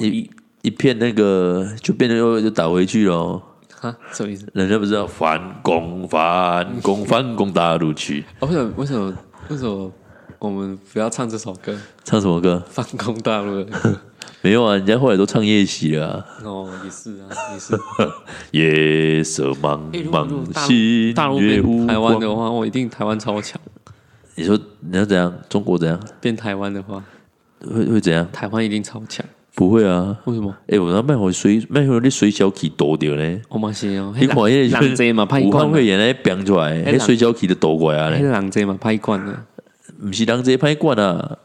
[0.00, 0.30] 一
[0.62, 3.40] 一片那个，就变成又又打回去了。
[3.80, 4.46] 啊，什么意思？
[4.54, 8.24] 人家不是要反攻、反攻、反攻大陆去。
[8.40, 8.72] 哦为什么？
[8.76, 9.16] 为什么？
[9.48, 9.90] 为什么
[10.38, 11.76] 我们不要唱这首歌？
[12.04, 12.62] 唱什么歌？
[12.68, 14.00] 反攻大陆的歌？
[14.40, 16.24] 没有啊，人家后来都唱夜袭了。
[16.44, 17.76] 哦，也是啊，也是。
[18.52, 23.60] 夜色茫茫，星月无台湾的话，我一定台湾超强。
[24.36, 25.32] 你说你要怎样？
[25.48, 25.98] 中国怎样？
[26.20, 27.02] 变台湾的话，
[27.66, 28.26] 会会怎样？
[28.32, 29.24] 台湾一定超强。
[29.58, 30.16] 不会啊？
[30.26, 30.54] 为什么？
[30.68, 33.40] 哎，我那卖回水卖回你水饺起多掉呢？
[33.48, 38.08] 我嘛是哦，你看那人济嘛，派一罐会员来变出来，那水饺起的多过啊！
[38.08, 39.36] 那人济嘛，拍一罐的，
[40.00, 41.36] 不是人济派一罐啊！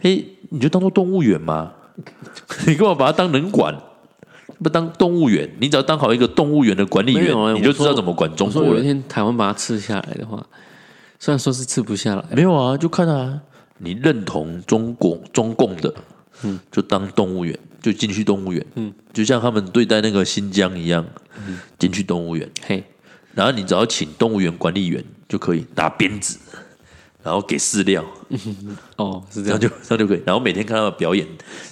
[0.00, 1.72] 嘿，你就当做动物园嘛？
[2.68, 3.74] 你干嘛把它当人管？
[4.62, 5.50] 不当动物园？
[5.58, 8.72] 你只要当好一个动物园的管理员，你就知道怎么管中国人。
[8.74, 10.44] 有一天台湾把它吃下来的话，
[11.18, 13.40] 虽然说是吃不下来，没有啊，就看啊，
[13.78, 15.94] 你认同中国中共的。
[16.46, 21.04] 嗯，就当动物园，就进去动物园，嗯，就像他们对待那个新疆一样，
[21.46, 22.82] 嗯，进去动物园，嘿，
[23.34, 26.38] 然后你只要请动物园管理员就可以拿鞭子，
[27.22, 28.04] 然后给饲料，
[28.96, 29.58] 哦，是这样。
[29.58, 31.26] 就这样就可以，然后每天看他们表演，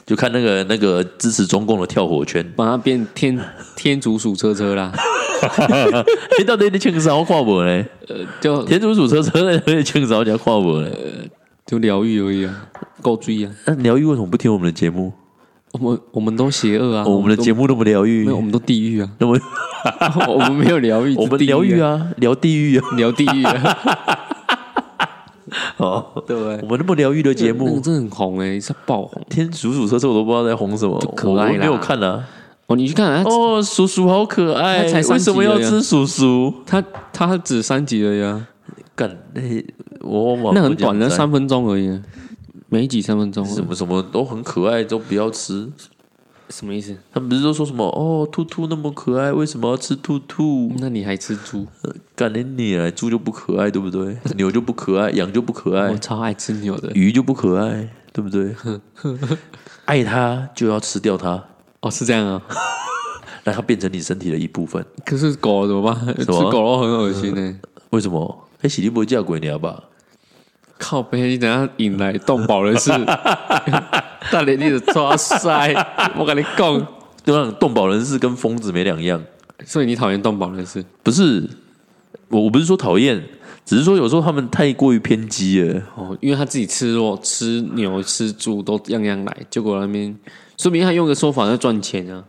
[0.05, 3.39] 就看那个那个支持中共的跳火圈，把它变天
[3.77, 4.93] 天竺鼠车车啦，
[6.39, 7.87] 你 到底你青少跨步嘞？
[8.09, 10.91] 呃，就天竺鼠车车那青少叫跨步嘞？
[11.67, 12.69] 就疗愈而已啊，
[13.01, 13.51] 够追啊！
[13.67, 15.13] 那疗愈为什么不听我们的节目？
[15.73, 17.05] 我们我们都邪恶啊！
[17.07, 19.09] 我们的节目那么疗愈，没有我们都地狱啊！
[19.19, 19.39] 那么
[20.29, 23.79] 我们没有疗愈， 我们疗愈啊，聊地狱啊，聊地狱啊！
[25.79, 29.23] 哦，对，我们那么疗愈的节目，真的很红哎，是爆红！
[29.29, 32.25] 天鼠鼠车车我都不知道在红什么，可爱没有看啊！
[32.67, 33.23] 哦，你去看啊！
[33.25, 36.53] 哦，叔叔好可爱，为什么要吃叔叔？
[36.67, 38.47] 他他只三集了呀！
[38.95, 39.43] 干那
[40.05, 42.01] 我那很短的三分钟而已，
[42.69, 45.71] 每几三分钟，什么什么都很可爱，都不要吃，
[46.51, 46.97] 什么意思？
[47.13, 50.73] 他们不是都说什么哦，兔兔那么可爱，为什么要吃兔兔？
[50.79, 51.67] 那你还吃猪？
[52.15, 54.17] 干你你，猪就不可爱，对不对？
[54.37, 58.55] 牛就不可爱，羊就不可爱，我超爱吃牛的，鱼就不可爱，对不对？
[59.87, 61.43] 爱它就要吃掉它，
[61.81, 62.43] 哦，是这样啊，
[63.45, 64.85] 让它变成你身体的一部分。
[65.05, 66.15] 可是狗怎么办？
[66.17, 67.61] 吃狗肉很恶心呢？
[67.91, 68.49] 为什么？
[68.63, 69.83] 哎，喜力不会叫鬼娘吧？
[70.79, 72.91] 靠背，你等下引来动保人士，
[74.31, 75.73] 大连你的抓塞，
[76.17, 76.87] 我跟你讲，
[77.25, 79.23] 就让动保人士跟疯子没两样。
[79.65, 80.85] 所以你讨厌动保人士？
[81.03, 81.49] 不是，
[82.29, 83.23] 我我不是说讨厌，
[83.65, 85.83] 只是说有时候他们太过于偏激了。
[85.95, 90.15] 哦，因为他自己吃肉、吃牛、吃猪都样样来，结果那边
[90.59, 92.25] 说明他用个说法在赚钱啊。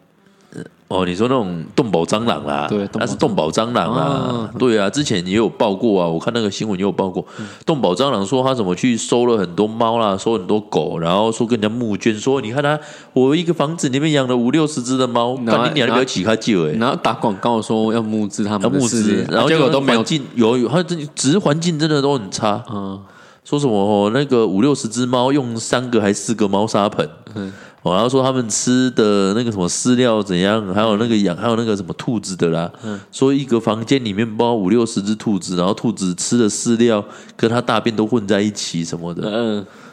[0.88, 7.26] 哦，你说那种动保蟑螂啦，对，那是动保蟑螂啊，对啊，之前也有报过啊，我看那个新闻也有报过，
[7.66, 12.80] 动保蟑螂说他怎么去收了很多猫啦，收很多狗，然后说跟人家募捐，说你看他，
[13.14, 20.04] 我一个房子里面养了五六十只的猫，那你两个要起他救哎，然后打广告说要募资，他们募资，然后结果都没有。
[20.04, 23.02] 进，有有，他这只是环境真的都很差，嗯，
[23.44, 27.52] 说什么哦，那个五六十只猫用三个还四个猫砂盆，嗯。
[27.94, 32.72] 然后说他们吃的那个什么饲料怎样，还有那个养，还有那个什么兔子的啦。
[33.12, 37.06] 说一个房间里面包五六十只兔子，然后兔子吃的饲料
[37.36, 39.30] 跟它大便都混在一起什么的。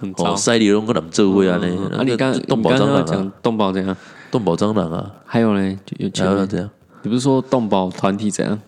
[0.01, 1.69] 嗯，哦，塞里龙跟他们这位啊那。
[1.99, 3.97] 啊，你刚动保蟑螂啊，动保怎样？
[4.31, 6.71] 动保蟑螂啊，还有呢，有还有怎样？
[7.03, 8.59] 你不是说动保团体怎样？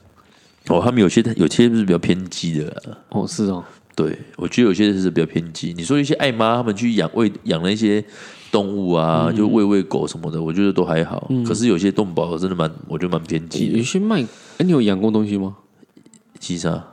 [0.68, 2.82] 哦，他们有些有些是比较偏激的。
[3.08, 3.64] 哦，是哦。
[3.96, 5.72] 对，我觉得有些是比较偏激。
[5.76, 8.04] 你说一些爱妈他们去养喂养那些。
[8.54, 11.28] 动物啊，就喂喂狗什么的，我觉得都还好。
[11.44, 13.78] 可是有些动保真的蛮，我觉得蛮偏激的。
[13.78, 15.56] 有些卖，哎，你有养过东西吗？
[16.38, 16.84] 鸡啥？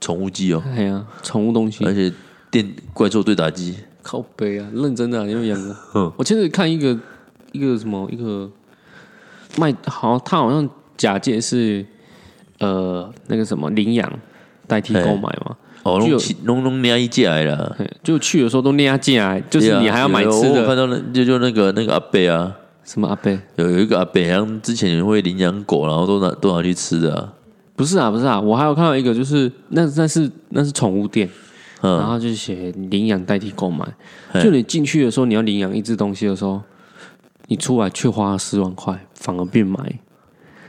[0.00, 0.62] 宠物鸡哦。
[0.64, 2.10] 哎呀，宠物东西，而且
[2.50, 3.76] 电怪兽对打机。
[4.02, 5.60] 靠背啊，认真的，你有养
[5.92, 6.14] 过？
[6.16, 6.98] 我前阵看一个
[7.52, 8.50] 一个什么一个
[9.58, 10.66] 卖，好，他好像
[10.96, 11.84] 假借是
[12.60, 14.10] 呃那个什么领养
[14.66, 15.54] 代替购买嘛。
[15.84, 20.64] 哦，弄弄弄捏一进来了，就去的时候都捏进来，就是你还要买吃的。
[20.64, 22.54] 看到那就就那个那个阿贝啊，
[22.84, 23.36] 什么阿贝？
[23.56, 27.32] 有有一个阿贝，像之前会领养狗，然后都拿都拿去吃的。
[27.74, 31.28] 不是啊，不是啊，我还有看到一个，就是那那是那是宠物店，
[31.80, 33.84] 然后就写领养代替购买。
[34.34, 36.62] 就你进去的时候，你要领养一只东西的时候，
[37.48, 39.98] 你出来却花了四万块，反而变买。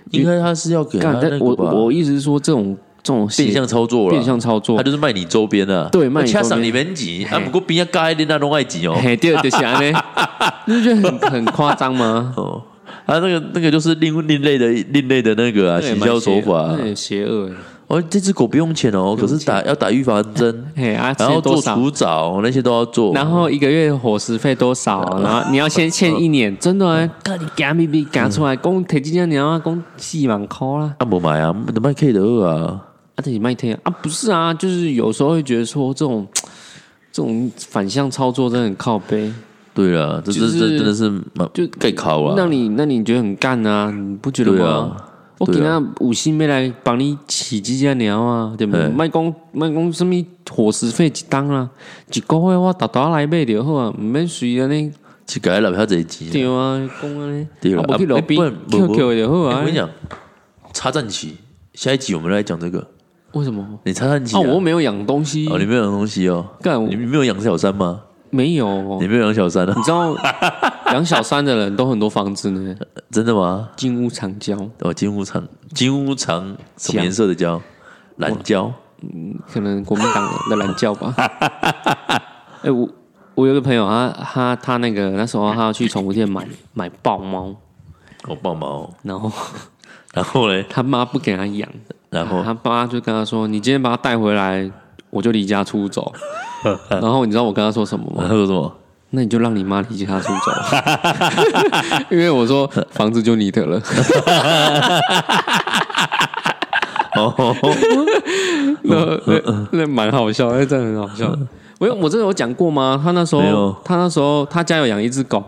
[0.09, 2.76] 应该他是要给他那我我意思是说这种。
[3.04, 6.64] 这种变相操作了，变相操作，他就是卖你周边的，对，卖你周边。
[6.64, 9.93] 里面挤，啊，不过边要盖的那种外挤哦，嘿，对，就是安尼，
[10.66, 12.34] 你不觉得很很夸张吗？
[12.38, 12.62] 哦，
[13.06, 17.49] 啊那个那个就是另另类的另类的那个啊，行销手法，很邪恶。
[17.88, 25.01] 哦，这只狗不用钱哦，可是打要打预防针， 嘿啊，然后做除藻那些都要做，然后一个月伙食费多少？
[25.22, 27.04] 然后你要先欠一年，真的啊，
[27.39, 32.80] 你夹咪咪夹出来，公提几千年啊，公四万块啦，啊，不买啊，怎么可以的啊？
[33.16, 36.28] 啊，自己卖天啊，不是啊，就是有时候会觉得说这种
[37.11, 39.32] 这种反向操作真的很靠背。
[39.74, 41.22] 对啊，这这这真的是
[41.53, 42.36] 就盖考啊。
[42.38, 43.91] 那你那你觉得很干啊？
[43.91, 44.97] 你不觉得吗？
[45.39, 48.53] 我给他五星没来帮你起几只鸟啊？
[48.55, 48.88] 对不对？
[48.89, 50.14] 卖工卖工什么
[50.49, 51.70] 伙食费一单啊？
[52.14, 54.91] 一个月我大大来买就好啊，唔免随安尼。
[55.36, 56.30] 一个月留下这钱。
[56.30, 57.47] 对啊，讲安尼。
[57.59, 59.57] 对啊，不去路边 QQ 就好啊。
[59.59, 59.89] 我跟你讲，
[60.72, 61.36] 插战旗，
[61.74, 62.88] 下一集我们来讲这个。
[63.34, 63.65] 为什么？
[63.84, 64.39] 你插战旗啊？
[64.39, 66.45] 我又没有养东西哦，你没有养东西哦？
[66.61, 68.01] 干，你没有养小三吗？
[68.29, 69.73] 没有，你没有养小三啊？
[69.75, 70.15] 你知道
[70.93, 72.75] 养小三的人都很多房子呢？
[73.11, 73.69] 真的吗？
[73.75, 77.61] 金屋藏娇哦，金屋藏金屋藏什么颜色的胶？
[78.17, 78.71] 蓝胶？
[79.01, 81.13] 嗯，可能国民党的蓝胶吧。
[82.63, 82.88] 哎，我
[83.36, 87.53] 我有个朋友，他他他那个那时候他要去宠物店买买豹猫，
[88.27, 89.31] 哦，豹猫，然后
[90.13, 91.67] 然后嘞，他妈不给他养。
[92.14, 94.70] 然后他爸就跟他说：“你今天把他带回来，
[95.09, 96.14] 我就离家出走。
[96.89, 98.24] ”然后你知道我跟他说什么吗？
[98.28, 98.72] 他说什么？
[99.16, 100.51] 那你就让你妈离家出走，
[102.09, 103.80] 因为我说房子就你的了。
[107.16, 107.55] 哦，
[108.82, 108.95] 那
[109.28, 111.32] 那那蛮好笑，那真的很好笑。
[111.80, 112.99] 我我真的有讲过吗？
[113.03, 115.43] 他那时候他那时候他家有养一只狗，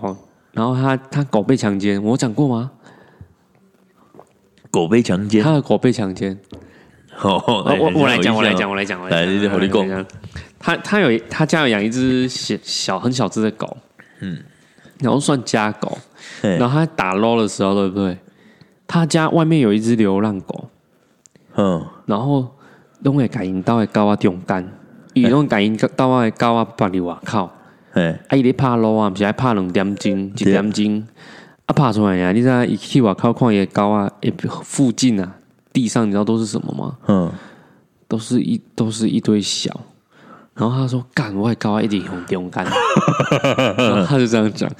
[0.51, 2.69] 然后他他狗被强奸，我讲过吗？
[4.75, 6.37] 狗被强奸，他的狗被强奸。
[7.21, 7.41] 哦，
[7.79, 10.05] 我我来讲，我来讲，我来讲，来，你好，你讲。
[10.59, 13.77] 他他有他家有养一只小小很小只的狗，
[14.19, 14.43] 嗯，
[14.99, 15.97] 然后算家狗。
[16.41, 18.17] 然后他打捞的时候，对不对？
[18.85, 20.69] 他家外面有一只流浪狗，
[21.55, 22.45] 嗯，然后
[23.03, 24.69] 拢会感应到会高啊中间，
[25.13, 27.49] 伊拢感应到的高啊把你外口，
[27.93, 31.07] 哎，啊伊咧拍捞啊，不是爱拍两点钟，一点钟。
[31.65, 32.31] 啊，爬出来呀！
[32.31, 34.11] 你在一去外靠旷野高啊，
[34.63, 35.33] 附近啊，
[35.73, 36.95] 地上你知道都是什么吗？
[37.07, 37.31] 嗯，
[38.07, 39.71] 都是一都是一堆小。
[40.53, 42.63] 然后他说：“干外高啊，一定很勇敢。
[43.77, 44.71] ”然后他就这样讲。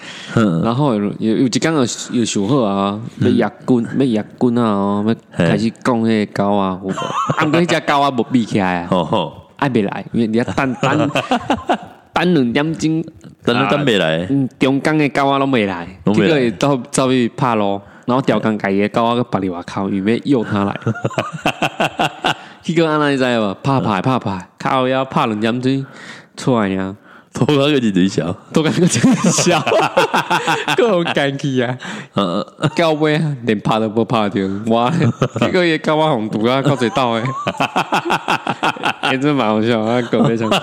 [0.64, 5.16] 然后有有有刚刚有小贺啊，要压棍，要压棍啊，哦，要
[5.46, 6.80] 开始讲那个高啊，
[7.36, 8.90] 啊，过那只高啊，无比起来啊，
[9.58, 10.98] 爱袂来，因为你要单单。
[12.24, 13.04] 等两点钟，
[13.44, 14.26] 等都等未来。
[14.30, 20.76] 嗯，中间的狗仔拢未来，结果到走去拍咯，然后钓竿改个狗仔个白里外靠，预备诱他来。
[22.64, 23.54] 结果安那你知无？
[23.62, 25.86] 拍拍拍拍，靠要拍两点钟
[26.36, 26.96] 出来呀。
[27.34, 29.62] 多讲个一堆笑，多讲个真笑，
[30.78, 31.78] 够好干气啊！
[32.78, 34.90] 到尾连拍都不拍着，哇！
[35.42, 37.24] 这个也搞我红毒啊，搞嘴到诶，
[39.12, 40.60] 也真蛮好笑啊，狗非常是，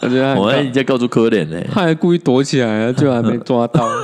[0.00, 3.86] 我觉得我人家告诉可怜呢，他还故意躲起来啊，就还没抓到。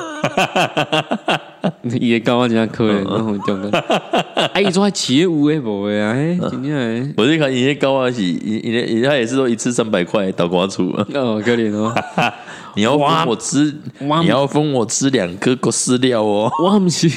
[2.00, 3.78] 也搞我这样可怜，然后丢的。
[4.52, 6.12] 哎，你说企业五 A 不会啊？
[6.12, 10.88] 哎，今天我是看一些高啊，是，一一他也是说一次三百块倒瓜出。
[11.14, 11.92] 哦，可怜哦。
[12.76, 16.50] 你要分我吃，你要分我吃两颗狗饲料哦。
[16.62, 17.08] 我不是，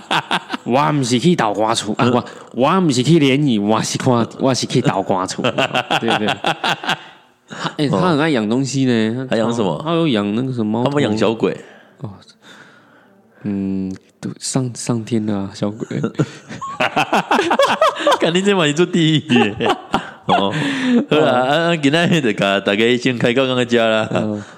[0.64, 2.06] 我不是去倒瓜出啊！
[2.12, 5.40] 我我不是去联谊，我是看我是去倒瓜出。
[5.42, 6.28] 对对。
[7.76, 9.26] 哎，他很爱养东西呢。
[9.28, 9.80] 他养什么？
[9.84, 10.82] 他有养那个什么？
[10.84, 11.56] 他们养小鬼。
[12.00, 12.10] 哦。
[13.42, 13.90] 嗯，
[14.20, 15.88] 都上上天了，小鬼，
[18.20, 19.24] 肯定今晚你做第一
[20.26, 20.52] 哦。
[21.08, 24.06] 好啦，啊，今天就甲大家先开刚刚的家啦。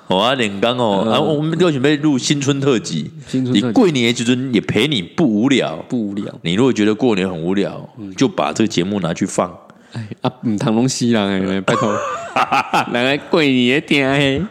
[0.09, 3.09] 好啊，连刚哦，啊，我们都准备录新春特辑。
[3.28, 6.34] 新春，你过年其实也陪你不无聊，不无聊。
[6.43, 9.57] 你如果觉得过年很无聊，就把这个节目拿去放。
[9.93, 11.26] 哎啊，唔谈东西啦，
[11.66, 11.93] 拜托，
[12.93, 14.49] 来个过年的听。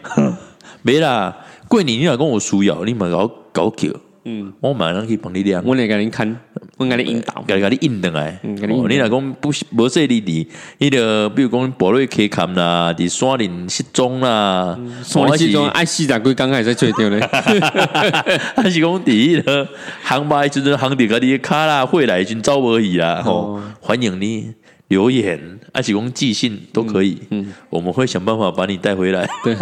[0.82, 1.36] 没啦，
[1.68, 3.88] 过年你若跟我输要，你嘛搞搞叫。
[4.24, 6.36] 嗯，我马上可以帮你量，我来给你看，
[6.76, 8.38] 我给你引导，给给你引登来。
[8.44, 17.18] 哦，你若讲不不说你的，你的比如讲博瑞开坎啦，伫山林失踪啦，山林失踪爱四十几刚开始吹掉咧，
[18.54, 19.66] 还是讲第一个
[20.04, 23.24] 航班就是航点个你卡啦会来寻找而已啦。
[23.26, 24.52] 哦，欢迎你
[24.92, 25.40] 留言，
[25.72, 27.16] 还是讲寄信都可以。
[27.30, 29.56] 嗯，我们会想办法把你带回来，对，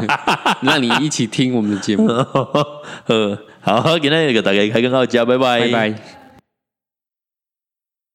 [0.61, 2.09] 让你一起听我们的节目。
[3.63, 6.20] 好，今天就大家开个好家，拜拜，拜拜。